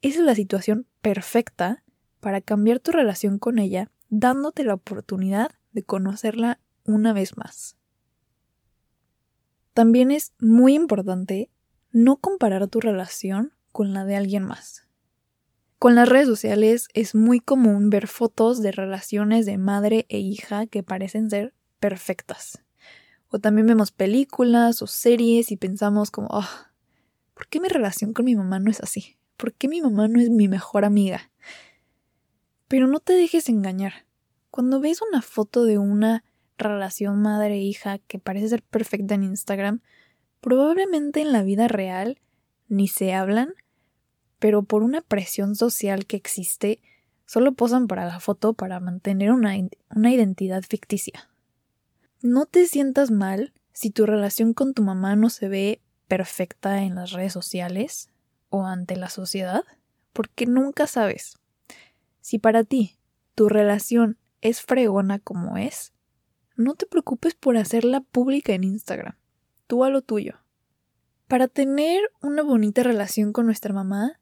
esa 0.00 0.20
es 0.20 0.24
la 0.24 0.34
situación 0.34 0.86
perfecta 1.02 1.84
para 2.20 2.40
cambiar 2.40 2.80
tu 2.80 2.90
relación 2.90 3.38
con 3.38 3.58
ella 3.58 3.90
dándote 4.08 4.64
la 4.64 4.72
oportunidad 4.72 5.50
de 5.72 5.82
conocerla 5.82 6.58
una 6.84 7.12
vez 7.12 7.36
más. 7.36 7.76
También 9.74 10.12
es 10.12 10.32
muy 10.38 10.74
importante 10.74 11.50
no 11.90 12.16
comparar 12.16 12.68
tu 12.68 12.80
relación 12.80 13.52
con 13.72 13.92
la 13.92 14.04
de 14.04 14.14
alguien 14.14 14.44
más. 14.44 14.86
Con 15.80 15.96
las 15.96 16.08
redes 16.08 16.28
sociales 16.28 16.86
es 16.94 17.16
muy 17.16 17.40
común 17.40 17.90
ver 17.90 18.06
fotos 18.06 18.62
de 18.62 18.70
relaciones 18.70 19.46
de 19.46 19.58
madre 19.58 20.06
e 20.08 20.20
hija 20.20 20.66
que 20.66 20.84
parecen 20.84 21.28
ser 21.28 21.54
perfectas. 21.80 22.62
O 23.28 23.40
también 23.40 23.66
vemos 23.66 23.90
películas 23.90 24.80
o 24.80 24.86
series 24.86 25.50
y 25.50 25.56
pensamos 25.56 26.12
como, 26.12 26.28
oh, 26.30 26.48
¿por 27.34 27.48
qué 27.48 27.58
mi 27.58 27.66
relación 27.66 28.12
con 28.12 28.26
mi 28.26 28.36
mamá 28.36 28.60
no 28.60 28.70
es 28.70 28.80
así? 28.80 29.18
¿Por 29.36 29.54
qué 29.54 29.66
mi 29.66 29.82
mamá 29.82 30.06
no 30.06 30.20
es 30.20 30.30
mi 30.30 30.46
mejor 30.46 30.84
amiga? 30.84 31.32
Pero 32.68 32.86
no 32.86 33.00
te 33.00 33.12
dejes 33.12 33.48
engañar. 33.48 34.06
Cuando 34.52 34.78
ves 34.78 35.02
una 35.02 35.20
foto 35.20 35.64
de 35.64 35.78
una 35.78 36.22
relación 36.58 37.20
madre-hija 37.20 37.98
que 37.98 38.18
parece 38.18 38.48
ser 38.48 38.62
perfecta 38.62 39.14
en 39.14 39.24
Instagram, 39.24 39.80
probablemente 40.40 41.20
en 41.20 41.32
la 41.32 41.42
vida 41.42 41.68
real 41.68 42.20
ni 42.68 42.88
se 42.88 43.14
hablan, 43.14 43.54
pero 44.38 44.62
por 44.62 44.82
una 44.82 45.00
presión 45.00 45.56
social 45.56 46.06
que 46.06 46.16
existe, 46.16 46.80
solo 47.26 47.52
posan 47.52 47.86
para 47.86 48.04
la 48.04 48.20
foto 48.20 48.52
para 48.52 48.80
mantener 48.80 49.32
una, 49.32 49.54
una 49.90 50.12
identidad 50.12 50.62
ficticia. 50.62 51.30
No 52.20 52.46
te 52.46 52.66
sientas 52.66 53.10
mal 53.10 53.52
si 53.72 53.90
tu 53.90 54.06
relación 54.06 54.54
con 54.54 54.74
tu 54.74 54.82
mamá 54.82 55.16
no 55.16 55.30
se 55.30 55.48
ve 55.48 55.80
perfecta 56.08 56.82
en 56.82 56.94
las 56.94 57.12
redes 57.12 57.32
sociales 57.32 58.10
o 58.50 58.66
ante 58.66 58.96
la 58.96 59.08
sociedad, 59.08 59.62
porque 60.12 60.46
nunca 60.46 60.86
sabes. 60.86 61.38
Si 62.20 62.38
para 62.38 62.64
ti 62.64 62.96
tu 63.34 63.48
relación 63.48 64.18
es 64.40 64.60
fregona 64.60 65.18
como 65.18 65.56
es, 65.56 65.93
no 66.56 66.74
te 66.74 66.86
preocupes 66.86 67.34
por 67.34 67.56
hacerla 67.56 68.00
pública 68.00 68.52
en 68.52 68.64
Instagram. 68.64 69.16
Tú 69.66 69.84
a 69.84 69.90
lo 69.90 70.02
tuyo. 70.02 70.40
Para 71.26 71.48
tener 71.48 72.00
una 72.20 72.42
bonita 72.42 72.82
relación 72.82 73.32
con 73.32 73.46
nuestra 73.46 73.72
mamá, 73.72 74.20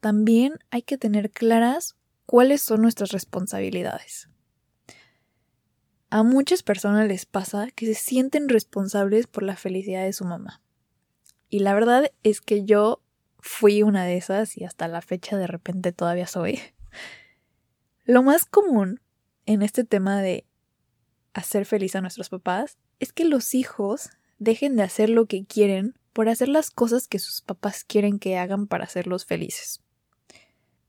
también 0.00 0.58
hay 0.70 0.82
que 0.82 0.96
tener 0.96 1.30
claras 1.30 1.96
cuáles 2.24 2.62
son 2.62 2.82
nuestras 2.82 3.10
responsabilidades. 3.10 4.28
A 6.08 6.22
muchas 6.22 6.62
personas 6.62 7.08
les 7.08 7.26
pasa 7.26 7.68
que 7.74 7.86
se 7.86 7.94
sienten 7.94 8.48
responsables 8.48 9.26
por 9.26 9.42
la 9.42 9.56
felicidad 9.56 10.04
de 10.04 10.12
su 10.12 10.24
mamá. 10.24 10.62
Y 11.48 11.58
la 11.58 11.74
verdad 11.74 12.10
es 12.22 12.40
que 12.40 12.64
yo 12.64 13.02
fui 13.38 13.82
una 13.82 14.04
de 14.04 14.16
esas 14.16 14.56
y 14.56 14.64
hasta 14.64 14.88
la 14.88 15.02
fecha 15.02 15.36
de 15.36 15.46
repente 15.46 15.92
todavía 15.92 16.26
soy. 16.26 16.60
Lo 18.04 18.22
más 18.22 18.44
común 18.44 19.00
en 19.46 19.62
este 19.62 19.84
tema 19.84 20.22
de 20.22 20.45
hacer 21.36 21.66
feliz 21.66 21.94
a 21.94 22.00
nuestros 22.00 22.30
papás 22.30 22.78
es 22.98 23.12
que 23.12 23.26
los 23.26 23.54
hijos 23.54 24.10
dejen 24.38 24.74
de 24.76 24.82
hacer 24.82 25.10
lo 25.10 25.26
que 25.26 25.44
quieren 25.44 25.94
por 26.12 26.30
hacer 26.30 26.48
las 26.48 26.70
cosas 26.70 27.08
que 27.08 27.18
sus 27.18 27.42
papás 27.42 27.84
quieren 27.84 28.18
que 28.18 28.38
hagan 28.38 28.66
para 28.66 28.84
hacerlos 28.84 29.26
felices. 29.26 29.82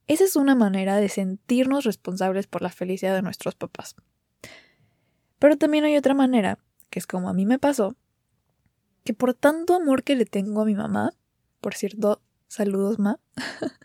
Esa 0.08 0.24
es 0.24 0.38
una 0.38 0.56
manera 0.56 0.96
de 0.98 1.10
sentirnos 1.10 1.84
responsables 1.84 2.48
por 2.48 2.62
la 2.62 2.70
felicidad 2.70 3.14
de 3.14 3.22
nuestros 3.22 3.56
papás. 3.56 3.96
Pero 5.38 5.58
también 5.58 5.84
hay 5.84 5.98
otra 5.98 6.14
manera, 6.14 6.60
que 6.90 7.00
es 7.00 7.06
como 7.06 7.28
a 7.28 7.34
mí 7.34 7.46
me 7.46 7.60
pasó, 7.60 7.98
que 9.04 9.14
por 9.14 9.34
tanto 9.34 9.76
amor 9.76 10.04
que 10.04 10.16
le 10.16 10.26
tengo 10.26 10.62
a 10.62 10.66
mi 10.66 10.76
mamá, 10.76 11.12
por 11.60 11.76
cierto, 11.76 12.22
saludos 12.48 13.00
ma, 13.00 13.20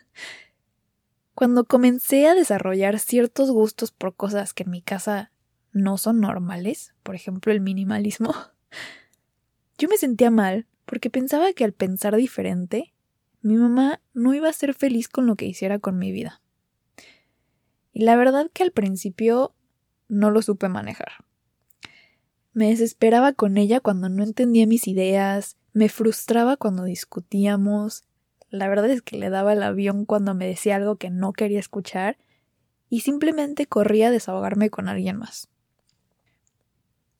Cuando 1.35 1.65
comencé 1.65 2.27
a 2.27 2.35
desarrollar 2.35 2.99
ciertos 2.99 3.51
gustos 3.51 3.91
por 3.91 4.15
cosas 4.15 4.53
que 4.53 4.63
en 4.63 4.69
mi 4.69 4.81
casa 4.81 5.32
no 5.73 5.97
son 5.97 6.21
normales, 6.21 6.93
por 7.03 7.15
ejemplo 7.15 7.51
el 7.51 7.59
minimalismo, 7.59 8.33
yo 9.77 9.89
me 9.89 9.97
sentía 9.97 10.31
mal 10.31 10.67
porque 10.85 11.09
pensaba 11.09 11.51
que 11.53 11.65
al 11.65 11.73
pensar 11.73 12.15
diferente, 12.15 12.93
mi 13.41 13.55
mamá 13.55 13.99
no 14.13 14.33
iba 14.33 14.47
a 14.47 14.53
ser 14.53 14.73
feliz 14.73 15.09
con 15.09 15.25
lo 15.25 15.35
que 15.35 15.45
hiciera 15.45 15.79
con 15.79 15.97
mi 15.97 16.11
vida. 16.11 16.41
Y 17.91 18.03
la 18.03 18.15
verdad 18.15 18.49
que 18.53 18.63
al 18.63 18.71
principio 18.71 19.53
no 20.07 20.31
lo 20.31 20.41
supe 20.41 20.69
manejar. 20.69 21.25
Me 22.53 22.69
desesperaba 22.69 23.33
con 23.33 23.57
ella 23.57 23.79
cuando 23.79 24.09
no 24.09 24.23
entendía 24.23 24.67
mis 24.67 24.87
ideas, 24.87 25.57
me 25.73 25.89
frustraba 25.89 26.55
cuando 26.55 26.83
discutíamos, 26.83 28.03
la 28.49 28.67
verdad 28.67 28.91
es 28.91 29.01
que 29.01 29.17
le 29.17 29.31
daba 29.31 29.53
el 29.53 29.63
avión 29.63 30.05
cuando 30.05 30.35
me 30.35 30.45
decía 30.45 30.75
algo 30.75 30.97
que 30.97 31.09
no 31.09 31.33
quería 31.33 31.59
escuchar 31.59 32.17
y 32.89 32.99
simplemente 32.99 33.65
corría 33.65 34.09
a 34.09 34.11
desahogarme 34.11 34.69
con 34.69 34.87
alguien 34.87 35.17
más. 35.17 35.49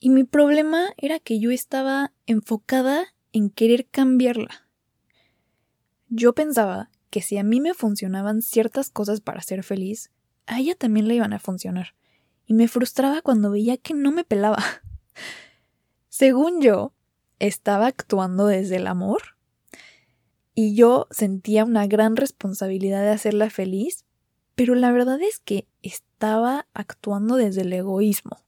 Y 0.03 0.09
mi 0.09 0.25
problema 0.25 0.89
era 0.97 1.17
que 1.19 1.39
yo 1.39 1.49
estaba 1.49 2.11
enfocada 2.25 3.05
en 3.31 3.49
querer 3.49 3.85
cambiarla. 3.85 4.67
Yo 6.09 6.35
pensaba 6.35 6.91
que 7.09 7.21
si 7.21 7.37
a 7.37 7.43
mí 7.45 7.61
me 7.61 7.73
funcionaban 7.73 8.41
ciertas 8.41 8.89
cosas 8.89 9.21
para 9.21 9.41
ser 9.41 9.63
feliz, 9.63 10.11
a 10.45 10.59
ella 10.59 10.75
también 10.75 11.07
le 11.07 11.15
iban 11.15 11.31
a 11.31 11.39
funcionar. 11.39 11.95
Y 12.45 12.53
me 12.53 12.67
frustraba 12.67 13.21
cuando 13.21 13.51
veía 13.51 13.77
que 13.77 13.93
no 13.93 14.11
me 14.11 14.25
pelaba. 14.25 14.61
Según 16.09 16.61
yo, 16.61 16.91
estaba 17.39 17.87
actuando 17.87 18.47
desde 18.47 18.75
el 18.75 18.87
amor 18.87 19.21
y 20.53 20.75
yo 20.75 21.07
sentía 21.11 21.63
una 21.63 21.87
gran 21.87 22.17
responsabilidad 22.17 23.03
de 23.03 23.11
hacerla 23.11 23.49
feliz, 23.49 24.03
pero 24.55 24.75
la 24.75 24.91
verdad 24.91 25.21
es 25.21 25.39
que 25.39 25.65
estaba 25.81 26.67
actuando 26.73 27.37
desde 27.37 27.61
el 27.61 27.71
egoísmo. 27.71 28.43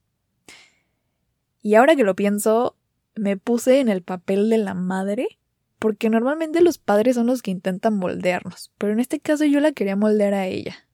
Y 1.66 1.74
ahora 1.74 1.96
que 1.96 2.04
lo 2.04 2.16
pienso, 2.16 2.78
me 3.16 3.38
puse 3.38 3.80
en 3.80 3.90
el 3.90 4.04
papel 4.04 4.52
de 4.52 4.60
la 4.60 4.76
madre, 4.76 5.40
porque 5.80 6.12
normalmente 6.12 6.62
los 6.62 6.78
padres 6.78 7.16
son 7.16 7.26
los 7.26 7.42
que 7.42 7.50
intentan 7.50 7.98
moldearnos, 7.98 8.72
pero 8.78 8.94
en 8.94 9.00
este 9.00 9.20
caso 9.20 9.46
yo 9.46 9.60
la 9.60 9.72
quería 9.72 9.96
moldear 9.96 10.36
a 10.36 10.46
ella. 10.46 10.88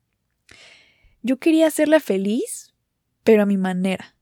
Yo 1.20 1.36
quería 1.36 1.66
hacerla 1.66 2.00
feliz, 2.00 2.72
pero 3.22 3.42
a 3.42 3.46
mi 3.46 3.58
manera. 3.58 4.16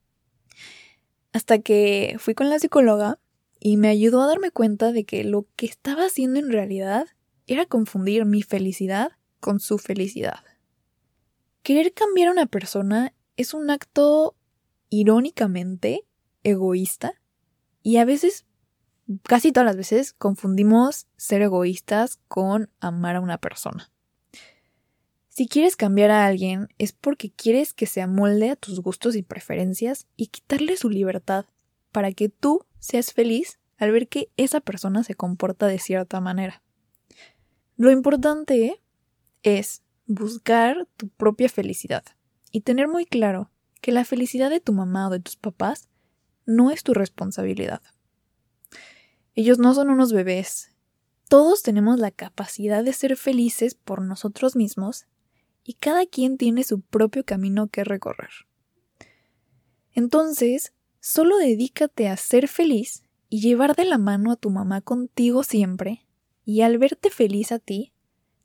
Hasta 1.31 1.59
que 1.59 2.17
fui 2.19 2.33
con 2.33 2.49
la 2.49 2.59
psicóloga 2.59 3.17
y 3.61 3.77
me 3.77 3.87
ayudó 3.87 4.21
a 4.21 4.27
darme 4.27 4.51
cuenta 4.51 4.91
de 4.91 5.05
que 5.05 5.23
lo 5.23 5.47
que 5.55 5.67
estaba 5.67 6.07
haciendo 6.07 6.37
en 6.41 6.51
realidad 6.51 7.07
era 7.47 7.65
confundir 7.65 8.25
mi 8.25 8.41
felicidad 8.41 9.13
con 9.39 9.61
su 9.61 9.77
felicidad. 9.77 10.43
Querer 11.63 11.93
cambiar 11.93 12.27
a 12.27 12.33
una 12.33 12.45
persona 12.45 13.13
es 13.37 13.53
un 13.53 13.69
acto 13.69 14.35
irónicamente 14.89 16.03
egoísta 16.43 17.13
y 17.83 17.97
a 17.97 18.05
veces, 18.05 18.45
casi 19.23 19.51
todas 19.51 19.65
las 19.65 19.77
veces, 19.77 20.13
confundimos 20.13 21.07
ser 21.17 21.41
egoístas 21.41 22.19
con 22.27 22.69
amar 22.79 23.15
a 23.15 23.21
una 23.21 23.37
persona. 23.37 23.91
Si 25.29 25.47
quieres 25.47 25.75
cambiar 25.75 26.11
a 26.11 26.25
alguien 26.25 26.67
es 26.77 26.91
porque 26.91 27.31
quieres 27.31 27.73
que 27.73 27.85
se 27.85 28.01
amolde 28.01 28.49
a 28.49 28.55
tus 28.57 28.81
gustos 28.81 29.15
y 29.15 29.23
preferencias 29.23 30.07
y 30.17 30.27
quitarle 30.27 30.75
su 30.75 30.89
libertad 30.89 31.45
para 31.91 32.11
que 32.11 32.29
tú 32.29 32.65
seas 32.79 33.13
feliz 33.13 33.59
al 33.77 33.91
ver 33.91 34.07
que 34.09 34.29
esa 34.37 34.59
persona 34.59 35.03
se 35.03 35.15
comporta 35.15 35.67
de 35.67 35.79
cierta 35.79 36.19
manera. 36.19 36.61
Lo 37.77 37.91
importante 37.91 38.81
es 39.41 39.83
buscar 40.05 40.87
tu 40.97 41.07
propia 41.07 41.49
felicidad 41.49 42.03
y 42.51 42.61
tener 42.61 42.87
muy 42.87 43.05
claro 43.05 43.49
que 43.81 43.91
la 43.91 44.05
felicidad 44.05 44.49
de 44.49 44.59
tu 44.59 44.73
mamá 44.73 45.07
o 45.07 45.11
de 45.11 45.19
tus 45.19 45.37
papás 45.37 45.87
no 46.45 46.71
es 46.71 46.83
tu 46.83 46.93
responsabilidad. 46.93 47.81
Ellos 49.33 49.59
no 49.59 49.73
son 49.73 49.89
unos 49.89 50.11
bebés. 50.11 50.75
Todos 51.29 51.63
tenemos 51.63 51.99
la 51.99 52.11
capacidad 52.11 52.83
de 52.83 52.93
ser 52.93 53.15
felices 53.15 53.75
por 53.75 54.01
nosotros 54.01 54.55
mismos 54.55 55.05
y 55.63 55.75
cada 55.75 56.05
quien 56.05 56.37
tiene 56.37 56.63
su 56.63 56.81
propio 56.81 57.23
camino 57.23 57.67
que 57.67 57.83
recorrer. 57.83 58.31
Entonces, 59.93 60.73
solo 60.99 61.37
dedícate 61.37 62.07
a 62.07 62.17
ser 62.17 62.47
feliz 62.47 63.03
y 63.29 63.41
llevar 63.41 63.75
de 63.75 63.85
la 63.85 63.97
mano 63.97 64.31
a 64.31 64.35
tu 64.35 64.49
mamá 64.49 64.81
contigo 64.81 65.43
siempre, 65.43 66.05
y 66.43 66.61
al 66.61 66.77
verte 66.77 67.09
feliz 67.09 67.51
a 67.51 67.59
ti, 67.59 67.93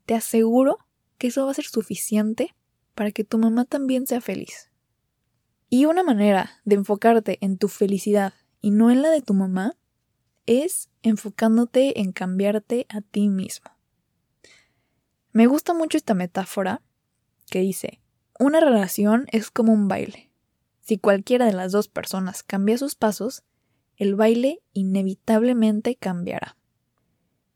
te 0.05 0.15
aseguro 0.15 0.79
que 1.19 1.29
eso 1.29 1.45
va 1.45 1.51
a 1.51 1.55
ser 1.55 1.65
suficiente 1.65 2.55
para 2.95 3.11
que 3.11 3.25
tu 3.25 3.39
mamá 3.39 3.65
también 3.65 4.07
sea 4.07 4.21
feliz. 4.21 4.71
Y 5.77 5.85
una 5.85 6.03
manera 6.03 6.53
de 6.65 6.77
enfocarte 6.77 7.37
en 7.43 7.59
tu 7.59 7.69
felicidad 7.69 8.33
y 8.63 8.71
no 8.71 8.91
en 8.91 9.03
la 9.03 9.11
de 9.11 9.21
tu 9.21 9.35
mamá 9.35 9.77
es 10.47 10.89
enfocándote 11.03 12.01
en 12.01 12.13
cambiarte 12.13 12.87
a 12.89 13.03
ti 13.03 13.29
mismo. 13.29 13.71
Me 15.33 15.47
gusta 15.47 15.75
mucho 15.75 15.99
esta 15.99 16.15
metáfora 16.15 16.81
que 17.51 17.61
dice, 17.61 18.01
una 18.39 18.61
relación 18.61 19.27
es 19.33 19.51
como 19.51 19.75
un 19.75 19.87
baile. 19.87 20.31
Si 20.81 20.97
cualquiera 20.97 21.45
de 21.45 21.53
las 21.53 21.73
dos 21.73 21.89
personas 21.89 22.43
cambia 22.43 22.79
sus 22.79 22.95
pasos, 22.95 23.45
el 23.99 24.15
baile 24.15 24.63
inevitablemente 24.73 25.95
cambiará. 25.95 26.57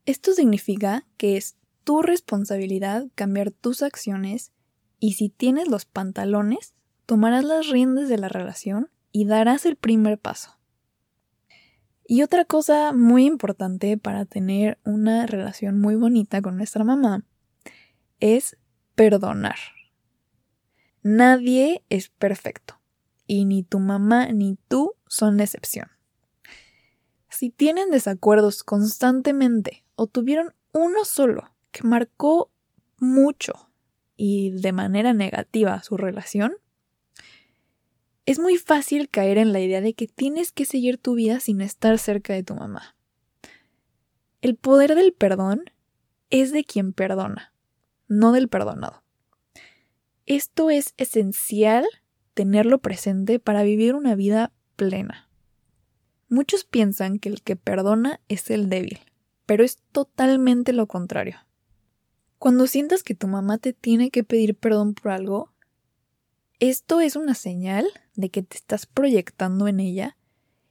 Esto 0.05 0.33
significa 0.33 1.07
que 1.17 1.37
es 1.37 1.57
tu 1.83 2.03
responsabilidad 2.03 3.07
cambiar 3.15 3.49
tus 3.49 3.81
acciones 3.81 4.51
y 4.99 5.13
si 5.13 5.29
tienes 5.29 5.67
los 5.69 5.85
pantalones, 5.85 6.75
tomarás 7.05 7.43
las 7.43 7.69
riendas 7.69 8.09
de 8.09 8.17
la 8.17 8.29
relación 8.29 8.89
y 9.11 9.25
darás 9.25 9.65
el 9.65 9.75
primer 9.75 10.19
paso. 10.19 10.57
Y 12.05 12.23
otra 12.23 12.45
cosa 12.45 12.91
muy 12.93 13.25
importante 13.25 13.97
para 13.97 14.25
tener 14.25 14.79
una 14.83 15.25
relación 15.27 15.79
muy 15.79 15.95
bonita 15.95 16.41
con 16.41 16.57
nuestra 16.57 16.83
mamá 16.83 17.23
es 18.19 18.57
perdonar. 18.95 19.57
Nadie 21.03 21.83
es 21.89 22.09
perfecto 22.09 22.81
y 23.27 23.45
ni 23.45 23.63
tu 23.63 23.79
mamá 23.79 24.27
ni 24.27 24.57
tú 24.67 24.93
son 25.07 25.37
la 25.37 25.43
excepción. 25.43 25.87
Si 27.29 27.49
tienen 27.49 27.91
desacuerdos 27.91 28.63
constantemente 28.63 29.85
o 29.95 30.07
tuvieron 30.07 30.53
uno 30.73 31.05
solo 31.05 31.49
que 31.71 31.83
marcó 31.83 32.51
mucho 32.97 33.69
y 34.17 34.51
de 34.51 34.73
manera 34.73 35.13
negativa 35.13 35.81
su 35.81 35.95
relación, 35.95 36.53
es 38.25 38.39
muy 38.39 38.57
fácil 38.57 39.09
caer 39.09 39.37
en 39.37 39.53
la 39.53 39.59
idea 39.59 39.81
de 39.81 39.93
que 39.93 40.07
tienes 40.07 40.51
que 40.51 40.65
seguir 40.65 40.97
tu 40.97 41.15
vida 41.15 41.39
sin 41.39 41.61
estar 41.61 41.97
cerca 41.97 42.33
de 42.33 42.43
tu 42.43 42.55
mamá. 42.55 42.95
El 44.41 44.55
poder 44.55 44.95
del 44.95 45.13
perdón 45.13 45.63
es 46.29 46.51
de 46.51 46.63
quien 46.63 46.93
perdona, 46.93 47.53
no 48.07 48.31
del 48.31 48.47
perdonado. 48.47 49.03
Esto 50.25 50.69
es 50.69 50.93
esencial 50.97 51.85
tenerlo 52.33 52.79
presente 52.79 53.39
para 53.39 53.63
vivir 53.63 53.95
una 53.95 54.15
vida 54.15 54.53
plena. 54.75 55.29
Muchos 56.29 56.63
piensan 56.63 57.19
que 57.19 57.29
el 57.29 57.41
que 57.41 57.55
perdona 57.55 58.21
es 58.29 58.49
el 58.49 58.69
débil, 58.69 58.99
pero 59.45 59.63
es 59.63 59.79
totalmente 59.91 60.73
lo 60.73 60.87
contrario. 60.87 61.37
Cuando 62.37 62.67
sientas 62.67 63.03
que 63.03 63.13
tu 63.13 63.27
mamá 63.27 63.57
te 63.57 63.73
tiene 63.73 64.09
que 64.09 64.23
pedir 64.23 64.55
perdón 64.55 64.93
por 64.93 65.11
algo, 65.11 65.50
esto 66.61 67.01
es 67.01 67.17
una 67.17 67.35
señal 67.35 67.85
de 68.15 68.29
que 68.29 68.41
te 68.41 68.55
estás 68.55 68.85
proyectando 68.85 69.67
en 69.67 69.81
ella 69.81 70.17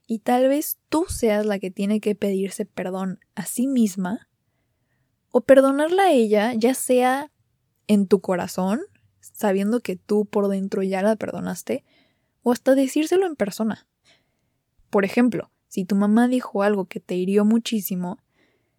y 0.07 0.20
tal 0.20 0.48
vez 0.48 0.79
tú 0.88 1.05
seas 1.09 1.44
la 1.44 1.59
que 1.59 1.70
tiene 1.70 2.00
que 2.00 2.14
pedirse 2.14 2.64
perdón 2.64 3.20
a 3.35 3.44
sí 3.44 3.66
misma 3.66 4.31
o 5.31 5.42
perdonarla 5.42 6.05
a 6.05 6.12
ella 6.12 6.55
ya 6.55 6.72
sea 6.72 7.31
en 7.87 8.07
tu 8.07 8.22
corazón 8.22 8.81
sabiendo 9.20 9.81
que 9.81 9.96
tú 9.96 10.26
por 10.26 10.48
dentro 10.48 10.83
ya 10.83 11.03
la 11.03 11.16
perdonaste, 11.16 11.85
o 12.42 12.53
hasta 12.53 12.74
decírselo 12.74 13.26
en 13.26 13.37
persona. 13.37 13.87
Por 14.88 15.05
ejemplo, 15.05 15.50
si 15.68 15.85
tu 15.85 15.94
mamá 15.94 16.29
dijo 16.29 16.62
algo 16.62 16.87
que 16.87 17.00
te 17.00 17.14
hirió 17.14 17.44
muchísimo, 17.44 18.18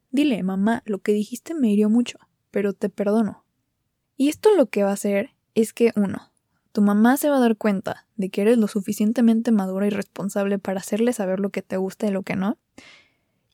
dile, 0.09 0.43
mamá, 0.43 0.83
lo 0.85 0.99
que 0.99 1.13
dijiste 1.13 1.53
me 1.53 1.69
hirió 1.69 1.89
mucho, 1.89 2.19
pero 2.49 2.73
te 2.73 2.89
perdono. 2.89 3.45
Y 4.17 4.29
esto 4.29 4.55
lo 4.55 4.67
que 4.67 4.83
va 4.83 4.89
a 4.89 4.93
hacer 4.93 5.31
es 5.55 5.73
que, 5.73 5.91
uno, 5.95 6.30
tu 6.71 6.81
mamá 6.81 7.17
se 7.17 7.29
va 7.29 7.37
a 7.37 7.41
dar 7.41 7.57
cuenta 7.57 8.07
de 8.15 8.29
que 8.29 8.41
eres 8.41 8.57
lo 8.57 8.67
suficientemente 8.67 9.51
madura 9.51 9.87
y 9.87 9.89
responsable 9.89 10.59
para 10.59 10.79
hacerle 10.79 11.13
saber 11.13 11.39
lo 11.39 11.49
que 11.49 11.61
te 11.61 11.77
gusta 11.77 12.07
y 12.07 12.11
lo 12.11 12.23
que 12.23 12.35
no. 12.35 12.57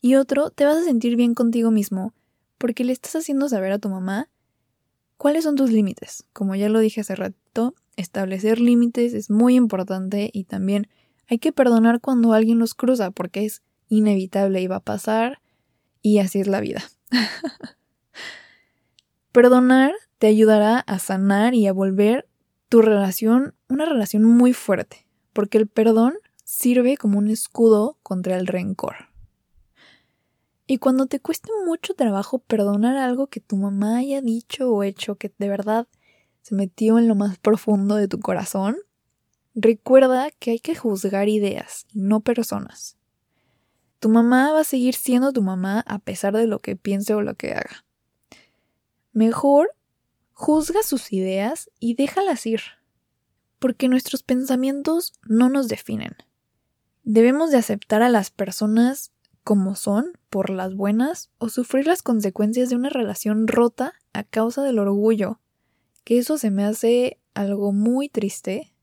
Y 0.01 0.15
otro, 0.15 0.51
te 0.51 0.65
vas 0.65 0.77
a 0.77 0.83
sentir 0.83 1.15
bien 1.15 1.33
contigo 1.33 1.71
mismo 1.71 2.13
porque 2.57 2.83
le 2.83 2.93
estás 2.93 3.15
haciendo 3.15 3.49
saber 3.49 3.71
a 3.71 3.79
tu 3.79 3.89
mamá 3.89 4.29
¿Cuáles 5.17 5.45
son 5.45 5.55
tus 5.55 5.71
límites? 5.71 6.25
Como 6.31 6.55
ya 6.55 6.69
lo 6.69 6.79
dije 6.79 7.01
hace 7.01 7.15
rato, 7.15 7.73
establecer 7.95 8.59
límites 8.59 9.15
es 9.15 9.31
muy 9.31 9.55
importante 9.55 10.29
y 10.31 10.43
también 10.43 10.87
hay 11.27 11.39
que 11.39 11.51
perdonar 11.51 12.01
cuando 12.01 12.33
alguien 12.33 12.59
los 12.59 12.75
cruza 12.75 13.09
porque 13.09 13.43
es 13.43 13.63
inevitable 13.89 14.61
y 14.61 14.67
va 14.67 14.77
a 14.77 14.81
pasar 14.81 15.41
y 16.03 16.19
así 16.19 16.39
es 16.39 16.47
la 16.47 16.59
vida. 16.59 16.83
perdonar 19.31 19.93
te 20.19 20.27
ayudará 20.27 20.79
a 20.79 20.99
sanar 20.99 21.55
y 21.55 21.65
a 21.65 21.73
volver 21.73 22.27
tu 22.69 22.81
relación 22.81 23.55
una 23.69 23.85
relación 23.85 24.23
muy 24.23 24.53
fuerte, 24.53 25.07
porque 25.33 25.57
el 25.57 25.67
perdón 25.67 26.15
sirve 26.43 26.97
como 26.97 27.17
un 27.17 27.29
escudo 27.29 27.97
contra 28.03 28.37
el 28.37 28.47
rencor. 28.47 29.09
Y 30.65 30.79
cuando 30.79 31.05
te 31.05 31.21
cueste 31.21 31.49
mucho 31.65 31.93
trabajo 31.93 32.39
perdonar 32.39 32.97
algo 32.97 33.27
que 33.27 33.39
tu 33.39 33.55
mamá 33.55 33.97
haya 33.97 34.21
dicho 34.21 34.69
o 34.69 34.83
hecho 34.83 35.15
que 35.15 35.31
de 35.37 35.47
verdad 35.47 35.87
se 36.41 36.55
metió 36.55 36.99
en 36.99 37.07
lo 37.07 37.15
más 37.15 37.37
profundo 37.37 37.95
de 37.95 38.09
tu 38.09 38.19
corazón, 38.19 38.75
recuerda 39.55 40.29
que 40.31 40.51
hay 40.51 40.59
que 40.59 40.75
juzgar 40.75 41.29
ideas 41.29 41.87
no 41.93 42.19
personas. 42.19 42.97
Tu 43.99 44.09
mamá 44.09 44.51
va 44.51 44.59
a 44.61 44.65
seguir 44.65 44.95
siendo 44.95 45.31
tu 45.31 45.41
mamá 45.41 45.83
a 45.87 45.99
pesar 45.99 46.35
de 46.35 46.47
lo 46.47 46.59
que 46.59 46.75
piense 46.75 47.13
o 47.13 47.21
lo 47.21 47.35
que 47.35 47.53
haga. 47.53 47.85
Mejor 49.13 49.71
juzga 50.37 50.83
sus 50.83 51.11
ideas 51.13 51.71
y 51.79 51.95
déjalas 51.95 52.45
ir, 52.45 52.61
porque 53.57 53.89
nuestros 53.89 54.21
pensamientos 54.21 55.13
no 55.27 55.49
nos 55.49 55.67
definen. 55.67 56.15
Debemos 57.03 57.49
de 57.49 57.57
aceptar 57.57 58.03
a 58.03 58.09
las 58.09 58.29
personas 58.29 59.11
como 59.43 59.75
son, 59.75 60.11
por 60.29 60.51
las 60.51 60.75
buenas, 60.75 61.31
o 61.39 61.49
sufrir 61.49 61.87
las 61.87 62.03
consecuencias 62.03 62.69
de 62.69 62.75
una 62.75 62.89
relación 62.89 63.47
rota 63.47 63.95
a 64.13 64.23
causa 64.23 64.61
del 64.61 64.77
orgullo, 64.77 65.39
que 66.03 66.19
eso 66.19 66.37
se 66.37 66.51
me 66.51 66.65
hace 66.65 67.17
algo 67.33 67.71
muy 67.71 68.07
triste, 68.07 68.75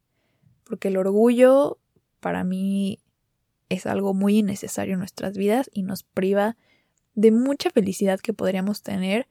porque 0.64 0.88
el 0.88 0.97
orgullo 0.97 1.79
para 2.19 2.43
mí 2.43 2.99
es 3.69 3.87
algo 3.87 4.12
muy 4.12 4.38
innecesario 4.38 4.95
en 4.95 4.99
nuestras 4.99 5.37
vidas 5.37 5.71
y 5.73 5.85
nos 5.85 6.03
priva 6.03 6.57
de 7.14 7.31
mucha 7.31 7.71
felicidad 7.71 8.19
que 8.19 8.35
podríamos 8.35 8.83
tener 8.83 9.29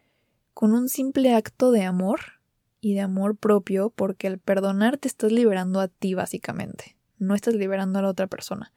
con 0.54 0.74
un 0.74 0.90
simple 0.90 1.34
acto 1.34 1.72
de 1.72 1.84
amor 1.84 2.20
y 2.82 2.94
de 2.94 3.02
amor 3.02 3.38
propio, 3.38 3.90
porque 3.90 4.28
al 4.28 4.40
perdonar 4.40 4.98
te 4.98 5.08
estás 5.08 5.32
liberando 5.32 5.80
a 5.80 5.88
ti 5.88 6.14
básicamente, 6.14 6.98
no 7.18 7.36
estás 7.36 7.56
liberando 7.56 8.00
a 8.00 8.02
la 8.02 8.10
otra 8.10 8.28
persona. 8.28 8.74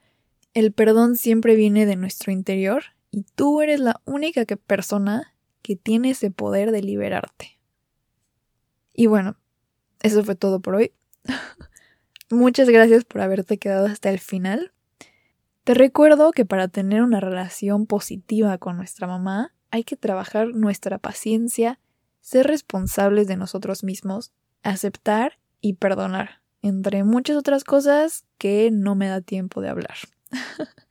El 0.54 0.72
perdón 0.72 1.16
siempre 1.16 1.56
viene 1.56 1.86
de 1.86 1.96
nuestro 1.96 2.32
interior 2.32 2.84
y 3.10 3.24
tú 3.34 3.60
eres 3.60 3.80
la 3.80 4.00
única 4.04 4.44
que 4.44 4.56
persona 4.56 5.34
que 5.62 5.76
tiene 5.76 6.10
ese 6.10 6.30
poder 6.30 6.70
de 6.70 6.82
liberarte. 6.82 7.58
Y 8.94 9.06
bueno, 9.06 9.36
eso 10.02 10.24
fue 10.24 10.36
todo 10.36 10.60
por 10.60 10.76
hoy. 10.76 10.92
Muchas 12.30 12.68
gracias 12.68 13.04
por 13.04 13.20
haberte 13.20 13.58
quedado 13.58 13.86
hasta 13.86 14.10
el 14.10 14.18
final. 14.18 14.72
Te 15.64 15.74
recuerdo 15.74 16.30
que 16.30 16.44
para 16.44 16.68
tener 16.68 17.02
una 17.02 17.18
relación 17.18 17.86
positiva 17.86 18.56
con 18.58 18.76
nuestra 18.76 19.08
mamá 19.08 19.52
hay 19.70 19.84
que 19.84 19.96
trabajar 19.96 20.48
nuestra 20.48 20.98
paciencia, 20.98 21.78
ser 22.20 22.46
responsables 22.46 23.26
de 23.26 23.36
nosotros 23.36 23.84
mismos, 23.84 24.32
aceptar 24.62 25.38
y 25.60 25.74
perdonar, 25.74 26.40
entre 26.62 27.04
muchas 27.04 27.36
otras 27.36 27.64
cosas 27.64 28.24
que 28.38 28.70
no 28.72 28.94
me 28.94 29.08
da 29.08 29.20
tiempo 29.20 29.60
de 29.60 29.68
hablar. 29.68 29.96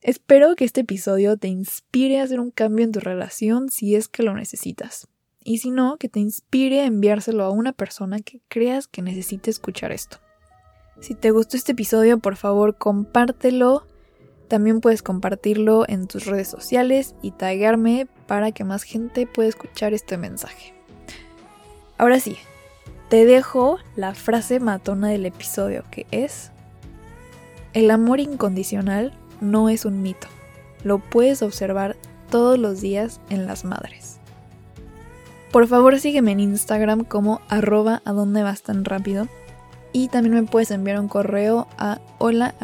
Espero 0.00 0.56
que 0.56 0.64
este 0.64 0.80
episodio 0.80 1.36
te 1.36 1.48
inspire 1.48 2.20
a 2.20 2.24
hacer 2.24 2.40
un 2.40 2.50
cambio 2.50 2.84
en 2.84 2.92
tu 2.92 2.98
relación 2.98 3.70
si 3.70 3.94
es 3.94 4.08
que 4.08 4.24
lo 4.24 4.34
necesitas. 4.34 5.06
Y 5.44 5.58
si 5.58 5.70
no, 5.70 5.96
que 5.96 6.08
te 6.08 6.20
inspire 6.20 6.80
a 6.80 6.86
enviárselo 6.86 7.44
a 7.44 7.50
una 7.50 7.72
persona 7.72 8.20
que 8.20 8.40
creas 8.48 8.86
que 8.86 9.02
necesite 9.02 9.50
escuchar 9.50 9.92
esto. 9.92 10.18
Si 11.00 11.14
te 11.14 11.30
gustó 11.30 11.56
este 11.56 11.72
episodio, 11.72 12.18
por 12.18 12.36
favor, 12.36 12.76
compártelo. 12.76 13.86
También 14.52 14.82
puedes 14.82 15.02
compartirlo 15.02 15.86
en 15.88 16.06
tus 16.06 16.26
redes 16.26 16.46
sociales 16.46 17.14
y 17.22 17.30
tagarme 17.30 18.06
para 18.26 18.52
que 18.52 18.64
más 18.64 18.82
gente 18.82 19.26
pueda 19.26 19.48
escuchar 19.48 19.94
este 19.94 20.18
mensaje. 20.18 20.74
Ahora 21.96 22.20
sí, 22.20 22.36
te 23.08 23.24
dejo 23.24 23.78
la 23.96 24.14
frase 24.14 24.60
matona 24.60 25.08
del 25.08 25.24
episodio 25.24 25.84
que 25.90 26.06
es 26.10 26.50
el 27.72 27.90
amor 27.90 28.20
incondicional 28.20 29.14
no 29.40 29.70
es 29.70 29.86
un 29.86 30.02
mito. 30.02 30.26
Lo 30.84 30.98
puedes 30.98 31.40
observar 31.40 31.96
todos 32.28 32.58
los 32.58 32.82
días 32.82 33.22
en 33.30 33.46
las 33.46 33.64
madres. 33.64 34.18
Por 35.50 35.66
favor 35.66 35.98
sígueme 35.98 36.32
en 36.32 36.40
Instagram 36.40 37.04
como 37.04 37.40
arroba 37.48 38.02
a 38.04 38.12
dónde 38.12 38.42
vas 38.42 38.62
tan 38.62 38.84
rápido. 38.84 39.28
Y 39.92 40.08
también 40.08 40.34
me 40.34 40.42
puedes 40.44 40.70
enviar 40.70 40.98
un 40.98 41.08
correo 41.08 41.68
a 41.78 41.98
hola 42.18 42.54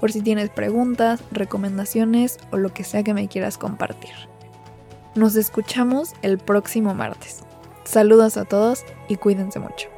por 0.00 0.12
si 0.12 0.20
tienes 0.20 0.50
preguntas, 0.50 1.22
recomendaciones 1.30 2.38
o 2.50 2.58
lo 2.58 2.74
que 2.74 2.84
sea 2.84 3.02
que 3.02 3.14
me 3.14 3.26
quieras 3.26 3.56
compartir. 3.56 4.12
Nos 5.14 5.36
escuchamos 5.36 6.12
el 6.20 6.38
próximo 6.38 6.94
martes. 6.94 7.40
Saludos 7.84 8.36
a 8.36 8.44
todos 8.44 8.84
y 9.08 9.16
cuídense 9.16 9.60
mucho. 9.60 9.88